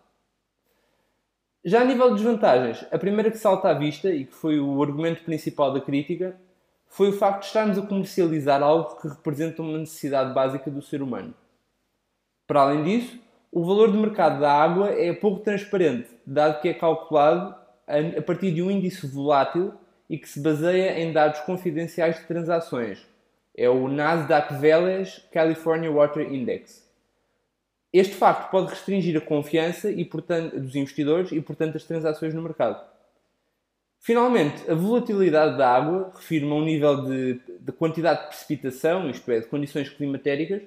[1.63, 4.82] Já a nível de desvantagens, a primeira que salta à vista e que foi o
[4.82, 6.39] argumento principal da crítica
[6.88, 11.01] foi o facto de estarmos a comercializar algo que representa uma necessidade básica do ser
[11.01, 11.34] humano.
[12.45, 13.20] Para além disso,
[13.51, 17.55] o valor de mercado da água é pouco transparente, dado que é calculado
[17.88, 19.73] a partir de um índice volátil
[20.09, 23.05] e que se baseia em dados confidenciais de transações.
[23.55, 26.85] É o Nasdaq Veles California Water Index.
[27.91, 32.41] Este facto pode restringir a confiança e, portanto, dos investidores e, portanto, as transações no
[32.41, 32.85] mercado.
[33.99, 39.39] Finalmente, a volatilidade da água refirma um nível de, de quantidade de precipitação, isto é,
[39.39, 40.61] de condições climatéricas,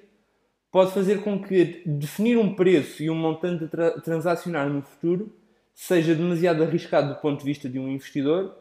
[0.72, 5.32] pode fazer com que definir um preço e um montante a tra transacionar no futuro
[5.80, 8.54] seja demasiado arriscado do ponto de vista de um investidor,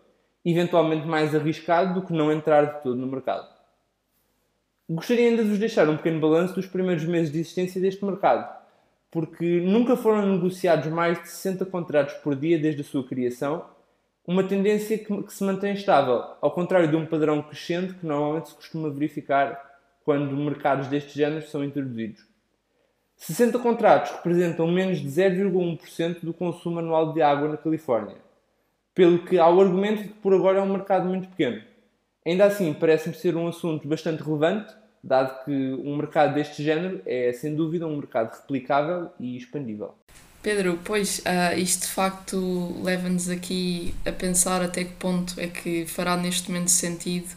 [0.45, 3.45] eventualmente mais arriscado do que não entrar de todo no mercado.
[4.89, 8.49] Gostaria ainda de vos deixar um pequeno balanço dos primeiros meses de existência deste mercado,
[9.11, 13.65] porque nunca foram negociados mais de 60 contratos por dia desde a sua criação
[14.25, 18.55] uma tendência que, se mantém estável, ao contrário de um padrão crescente que normalmente se
[18.55, 19.59] costuma verificar
[20.05, 22.28] quando mercados deste género são introduzidos.
[23.19, 28.15] 60 contratos representam menos de 0,1% do consumo anual de água na Califórnia,
[28.95, 31.61] pelo que há o argumento de que por agora é um mercado muito pequeno.
[32.25, 37.31] Ainda assim, parece-me ser um assunto bastante relevante, dado que um mercado deste género é,
[37.33, 39.95] sem dúvida, um mercado replicável e expandível.
[40.41, 45.85] Pedro, pois uh, isto de facto leva-nos aqui a pensar até que ponto é que
[45.85, 47.27] fará neste momento sentido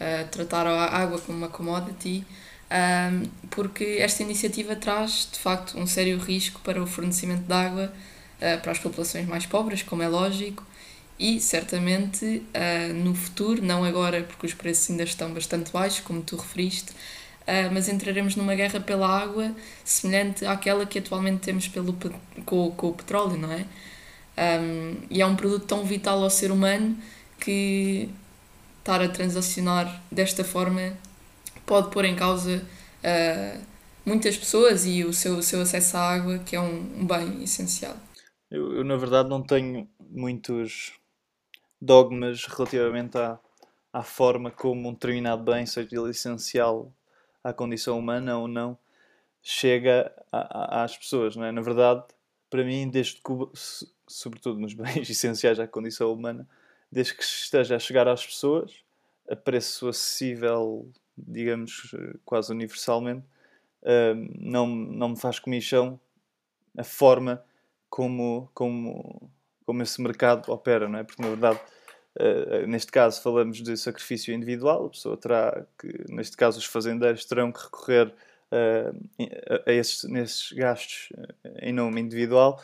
[0.00, 2.24] uh, tratar a água como uma commodity,
[2.70, 7.92] uh, porque esta iniciativa traz de facto um sério risco para o fornecimento de água
[8.62, 10.62] para as populações mais pobres, como é lógico,
[11.18, 12.42] e certamente
[12.96, 16.92] no futuro, não agora porque os preços ainda estão bastante baixos, como tu referiste,
[17.46, 19.54] Uh, mas entraremos numa guerra pela água
[19.84, 21.96] semelhante àquela que atualmente temos pelo,
[22.44, 23.64] com, com o petróleo, não é?
[24.36, 26.96] Um, e é um produto tão vital ao ser humano
[27.38, 28.08] que
[28.80, 30.92] estar a transacionar desta forma
[31.66, 33.60] pode pôr em causa uh,
[34.04, 37.42] muitas pessoas e o seu, o seu acesso à água, que é um, um bem
[37.42, 37.96] essencial.
[38.50, 40.92] Eu, eu, na verdade, não tenho muitos
[41.80, 43.38] dogmas relativamente à,
[43.92, 46.92] à forma como um determinado bem, seja ele essencial
[47.42, 48.78] à condição humana ou não,
[49.42, 51.34] chega a, a, às pessoas.
[51.34, 51.50] Não é?
[51.50, 52.04] Na verdade,
[52.48, 53.32] para mim, desde que,
[54.06, 56.48] sobretudo nos bens essenciais à condição humana,
[56.90, 58.72] desde que esteja a chegar às pessoas,
[59.28, 61.94] a preço acessível, digamos,
[62.24, 63.24] quase universalmente,
[64.38, 66.00] não, não me faz comichão
[66.76, 67.42] a forma
[67.88, 69.30] como, como,
[69.64, 71.04] como esse mercado opera, não é?
[71.04, 71.60] Porque na verdade,
[72.20, 77.24] uh, neste caso, falamos de sacrifício individual, a pessoa terá que, neste caso, os fazendeiros
[77.24, 78.08] terão que recorrer
[78.52, 81.08] uh, a, esses, nesses gastos
[81.62, 82.62] em nome individual,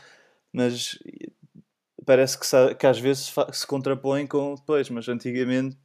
[0.52, 0.98] mas
[2.04, 5.78] parece que, que às vezes se contrapõe com depois, mas antigamente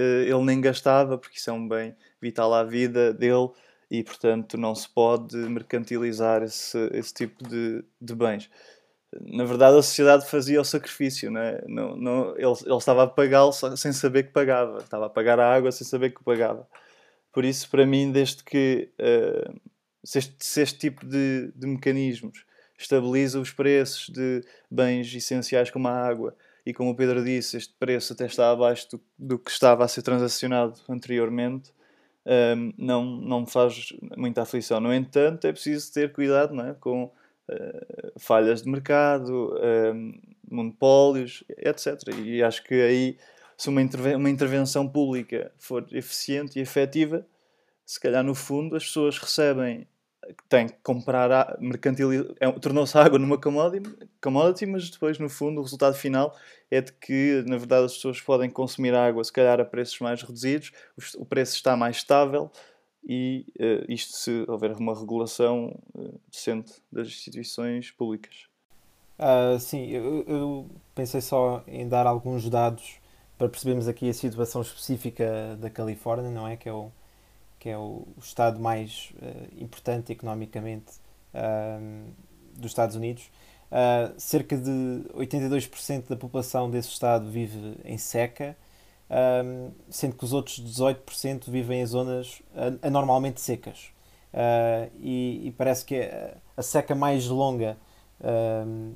[0.00, 3.50] ele nem gastava, porque isso é um bem vital à vida dele
[3.90, 8.50] e, portanto, não se pode mercantilizar esse, esse tipo de, de bens.
[9.20, 11.62] Na verdade, a sociedade fazia o sacrifício, não é?
[11.68, 15.54] não, não, ele, ele estava a pagá-lo sem saber que pagava, estava a pagar a
[15.54, 16.66] água sem saber que pagava.
[17.32, 19.60] Por isso, para mim, desde que uh,
[20.02, 22.44] se, este, se este tipo de, de mecanismos
[22.76, 26.36] estabiliza os preços de bens essenciais como a água,
[26.66, 29.88] e como o Pedro disse, este preço até está abaixo do, do que estava a
[29.88, 31.72] ser transacionado anteriormente
[32.26, 34.80] um, não, não faz muita aflição.
[34.80, 36.74] No entanto, é preciso ter cuidado não é?
[36.74, 39.54] com uh, falhas de mercado,
[39.94, 40.12] um,
[40.50, 42.00] monopólios, etc.
[42.24, 43.18] E acho que aí,
[43.56, 43.82] se uma,
[44.16, 47.26] uma intervenção pública for eficiente e efetiva,
[47.84, 49.86] se calhar no fundo as pessoas recebem
[50.48, 55.94] tem que comprar mercantil é, tornou-se água numa commodity, mas depois no fundo o resultado
[55.94, 56.36] final
[56.70, 60.22] é de que na verdade as pessoas podem consumir água se calhar a preços mais
[60.22, 60.72] reduzidos,
[61.16, 62.50] o preço está mais estável
[63.06, 68.46] e uh, isto se houver uma regulação uh, decente das instituições públicas.
[69.18, 72.96] Uh, sim, eu, eu pensei só em dar alguns dados
[73.38, 76.56] para percebermos aqui a situação específica da Califórnia, não é?
[76.56, 76.90] Que é o,
[77.58, 80.92] que é o, estado mais uh, importante economicamente
[81.34, 82.12] uh,
[82.54, 83.30] dos Estados Unidos.
[83.70, 84.70] Uh, cerca de
[85.14, 88.56] 82% da população desse estado vive em seca,
[89.90, 92.42] sendo que os outros 18% vivem em zonas
[92.82, 93.92] anormalmente secas.
[94.98, 96.00] E, e, parece que
[96.56, 97.76] a, seca mais longa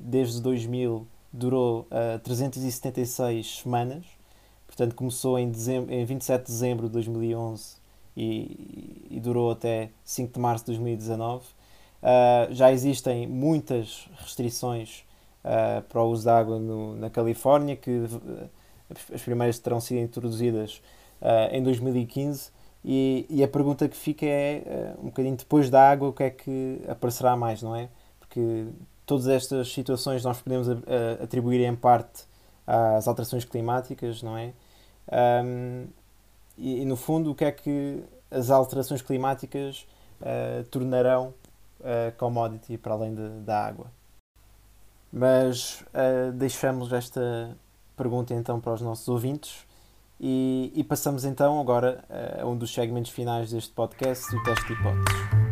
[0.01, 1.87] desde 2000 durou
[2.23, 4.03] 376 semanas,
[4.65, 7.78] portanto começou em, dezembro, em 27 de dezembro de 2011
[8.19, 11.45] e, e durou até 5 de março de 2019.
[11.45, 11.47] Uh,
[12.01, 15.05] ah, já existem muitas restrições
[15.43, 18.49] uh, para o uso da água no, na Califórnia, que uh,
[19.13, 20.81] as primeiras terão sido introduzidas
[21.51, 22.49] em 2015.
[22.83, 26.29] E, e, a pergunta que fica é, um bocadinho depois da água, o que é
[26.29, 27.89] que aparecerá mais, não é?
[28.17, 28.67] Porque
[29.05, 30.67] todas estas situações nós podemos
[31.21, 32.23] atribuir em parte
[32.65, 34.53] às alterações climáticas, não é?
[35.43, 35.87] Um,
[36.59, 39.87] e, no fundo, o que é que as alterações climáticas
[40.21, 41.33] uh, tornarão
[41.79, 43.87] uh, commodity para além de, da água?
[45.11, 47.55] Mas uh, deixamos esta
[47.95, 49.65] pergunta então para os nossos ouvintes
[50.19, 52.03] e, e passamos então agora
[52.41, 55.49] a um dos segmentos finais deste podcast, o teste de hipóteses.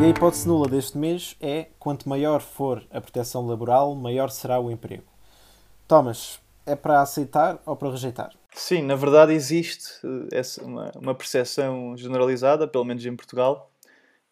[0.00, 4.60] E a hipótese nula deste mês é: quanto maior for a proteção laboral, maior será
[4.60, 5.02] o emprego.
[5.88, 6.38] Thomas,
[6.68, 8.30] é para aceitar ou para rejeitar?
[8.52, 13.70] Sim, na verdade existe eh, essa, uma, uma percepção generalizada, pelo menos em Portugal,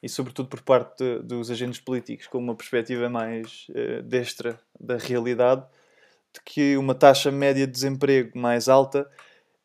[0.02, 4.96] e sobretudo por parte de, dos agentes políticos, com uma perspectiva mais uh, destra da
[4.96, 5.64] realidade,
[6.34, 9.08] de que uma taxa média de desemprego mais alta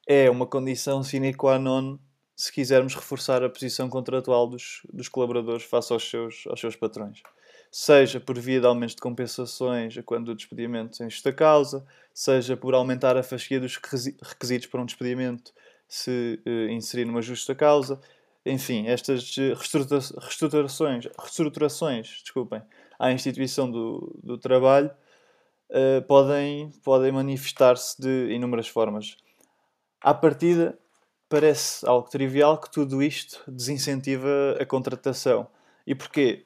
[0.08, 2.00] é uma condição sine qua non
[2.36, 7.22] se quisermos reforçar a posição contratual dos, dos colaboradores face aos seus, aos seus patrões
[7.72, 12.74] seja por via de aumentos de compensações quando o despedimento em justa causa, seja por
[12.74, 13.80] aumentar a fasquia dos
[14.22, 15.54] requisitos para um despedimento
[15.88, 18.00] se uh, inserir numa justa causa.
[18.46, 22.62] Enfim, estas eh, reestruturações, reestruturações desculpem,
[22.98, 24.90] à instituição do, do trabalho
[25.70, 29.16] uh, podem, podem manifestar-se de inúmeras formas.
[30.02, 30.78] À partida,
[31.30, 35.48] parece algo trivial que tudo isto desincentiva a contratação.
[35.86, 36.46] E porquê?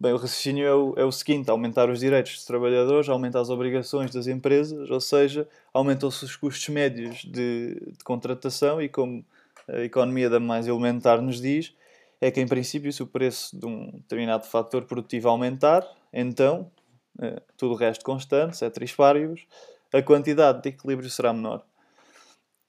[0.00, 3.50] Bem, o raciocínio é o, é o seguinte: aumentar os direitos dos trabalhadores, aumentar as
[3.50, 9.24] obrigações das empresas, ou seja, aumentam-se os custos médios de, de, contratação e, como
[9.66, 11.74] a economia da mais elementar nos diz,
[12.20, 16.70] é que, em princípio, se o preço de um determinado fator produtivo aumentar, então,
[17.20, 19.46] eh, tudo o resto constante, ceteris paribus,
[19.92, 21.64] a quantidade de equilíbrio será menor.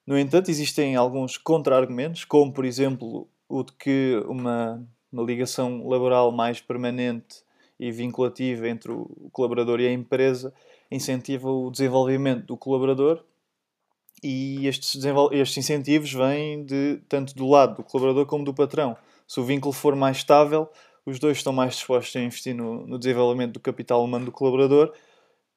[0.06, 6.32] No entanto, existem alguns contra-argumentos, como, por exemplo, o de que uma uma ligação laboral
[6.32, 7.44] mais permanente
[7.80, 10.54] e vinculativa entre o colaborador e a empresa
[10.92, 13.24] incentiva o desenvolvimento do colaborador
[14.24, 15.02] e estes,
[15.32, 18.98] estes incentivos vêm de, tanto do lado do colaborador como do patrão.
[19.28, 20.70] Se o vínculo for mais estável,
[21.06, 24.94] os dois estão mais dispostos a investir no, no desenvolvimento do capital humano do colaborador,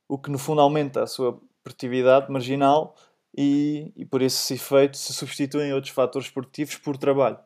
[0.09, 2.95] o que no fundo aumenta a sua produtividade marginal
[3.37, 7.39] e, e por esse efeito se substituem outros fatores produtivos por trabalho.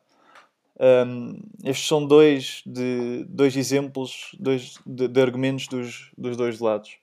[0.78, 6.98] Um, estes são dois, de, dois exemplos dois, de, de argumentos dos, dos dois lados.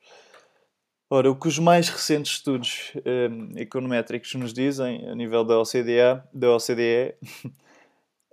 [1.09, 6.21] Ora, o que os mais recentes estudos um, econométricos nos dizem, a nível da OCDE,
[6.33, 7.15] da OCDE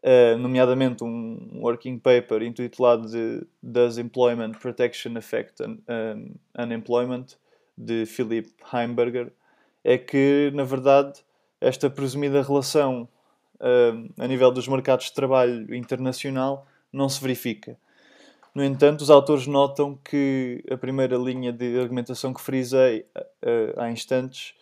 [0.02, 7.26] uh, nomeadamente um working paper intitulado de Does Employment Protection Affect un, um, Unemployment,
[7.76, 9.32] de Philip Heimberger,
[9.82, 11.20] é que, na verdade,
[11.60, 13.08] esta presumida relação
[14.18, 17.76] a nível dos mercados de trabalho internacional não se verifica.
[18.54, 23.90] No entanto, os autores notam que a primeira linha de argumentação que frisei uh, há
[23.90, 24.54] instantes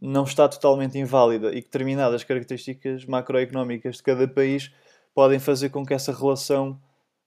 [0.00, 4.70] não está totalmente inválida e que determinadas características macroeconómicas de cada país
[5.14, 6.78] podem fazer com que essa relação,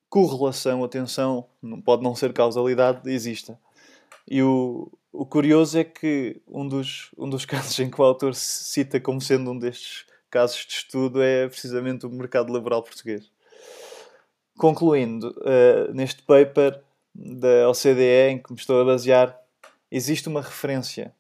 [0.09, 3.59] correlação, atenção, não pode não ser causalidade, exista.
[4.27, 8.35] E o, o curioso é que um dos, um dos casos em que o autor
[8.35, 13.31] cita como sendo um destes casos de estudo é precisamente o mercado laboral português.
[14.57, 16.81] Concluindo, uh, neste paper
[17.13, 19.39] da OCDE em que me estou a basear,
[19.91, 21.13] existe uma referência,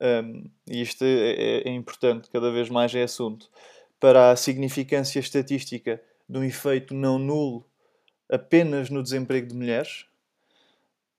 [0.00, 3.50] um, ehm, e isto é, é, importante, cada vez mais é assunto,
[4.00, 7.66] para a significância estatística de um efeito não nulo
[8.30, 10.06] apenas no desemprego de mulheres,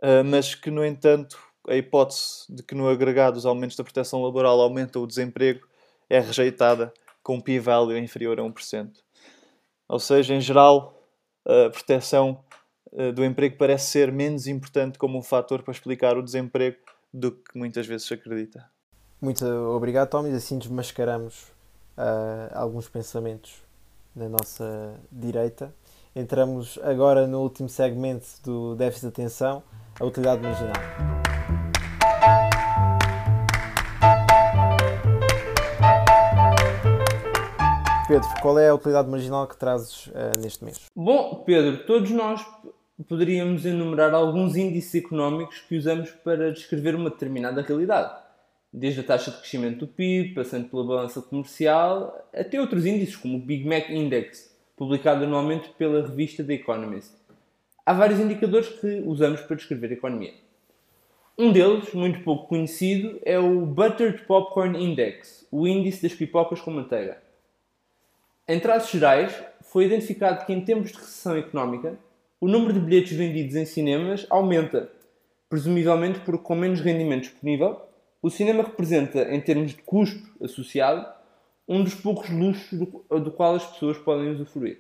[0.01, 1.37] uh, mas que, no entanto,
[1.67, 5.67] a hipótese de que no agregado os aumentos da proteção laboral aumentam o desemprego
[6.09, 6.91] é rejeitada
[7.25, 8.91] com p-value inferior a 1%.
[9.89, 10.95] Ou seja, em geral,
[11.43, 12.39] a proteção
[12.93, 16.77] eh, do emprego parece ser menos importante como um fator para explicar o desemprego
[17.11, 18.69] do que muitas vezes se acredita.
[19.19, 20.27] Muito obrigado, Tom.
[20.27, 21.47] E assim desmascaramos
[21.97, 23.55] uh, alguns pensamentos
[24.15, 25.73] na nossa direita.
[26.15, 29.63] Entramos agora no último segmento do déficit de atenção,
[29.99, 31.24] a utilidade marginal.
[38.07, 40.85] Pedro, qual é a utilidade marginal que trazes uh, neste mês?
[40.95, 42.45] Bom, Pedro, todos nós
[43.07, 48.13] poderíamos enumerar alguns índices económicos que usamos para descrever uma determinada realidade.
[48.71, 53.37] Desde a taxa de crescimento do PIB, passando pela balança comercial, até outros índices, como
[53.37, 57.13] o Big Mac Index, publicado anualmente pela revista The Economist.
[57.83, 60.33] Há vários indicadores que usamos para descrever a economia.
[61.37, 66.69] Um deles, muito pouco conhecido, é o Buttered Popcorn Index, o índice das pipocas com
[66.69, 67.24] manteiga.
[68.47, 69.33] Em traços gerais,
[69.63, 71.97] foi identificado que em tempos de recessão económica,
[72.39, 74.91] o número de bilhetes vendidos em cinemas aumenta,
[75.49, 77.81] presumivelmente porque com menos rendimento disponível,
[78.21, 81.11] o cinema representa, em termos de custo associado,
[81.67, 84.79] um dos poucos luxos do, do qual as pessoas podem usufruir.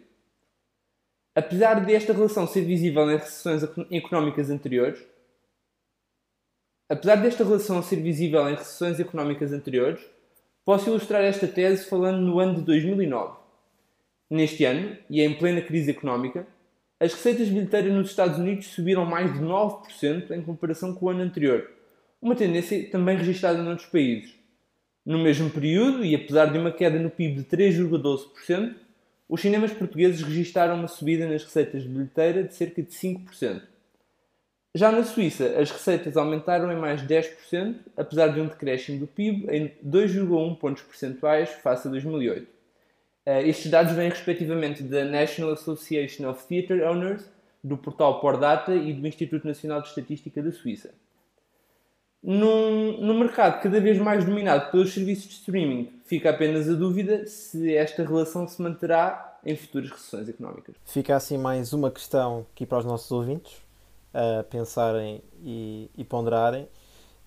[1.33, 5.03] Apesar desta relação ser visível em recessões económicas anteriores,
[6.87, 10.05] apesar desta relação ser visível em recessões económicas anteriores,
[10.63, 13.44] posso ilustrar esta tese falando no ano de 2009.
[14.29, 16.47] Neste ano, e em plena crise económica,
[16.99, 21.21] as receitas bilheteiras nos Estados Unidos subiram mais de 9% em comparação com o ano
[21.21, 21.69] anterior,
[22.21, 24.33] uma tendência também registrada noutros países.
[25.05, 28.73] No mesmo período, e apesar de uma queda no PIB de 3,12%,
[29.29, 33.61] os cinemas portugueses registraram uma subida nas receitas de bilheteira de cerca de 5%.
[34.73, 39.07] Já na Suíça, as receitas aumentaram em mais de 10%, apesar de um decréscimo do
[39.07, 42.54] PIB em 2,1 pontos percentuais face a 2008.
[43.25, 47.23] Uh, estes dados vêm respectivamente da National Association of Theatre Owners,
[47.63, 50.93] do portal Pordata e do Instituto Nacional de Estatística da Suíça.
[52.21, 57.25] Num, num mercado cada vez mais dominado pelos serviços de streaming, fica apenas a dúvida
[57.27, 60.75] se esta relação se manterá em futuras recessões económicas.
[60.85, 63.53] Fica assim mais uma questão aqui para os nossos ouvintes
[64.13, 66.67] a pensarem e, e ponderarem.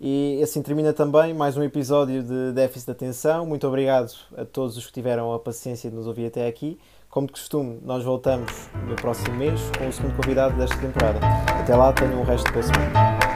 [0.00, 3.44] E assim termina também mais um episódio de Déficit de Atenção.
[3.44, 6.78] Muito obrigado a todos os que tiveram a paciência de nos ouvir até aqui.
[7.10, 11.18] Como de costume, nós voltamos no próximo mês com o segundo convidado desta temporada.
[11.60, 13.27] Até lá, tenham um resto boa semana.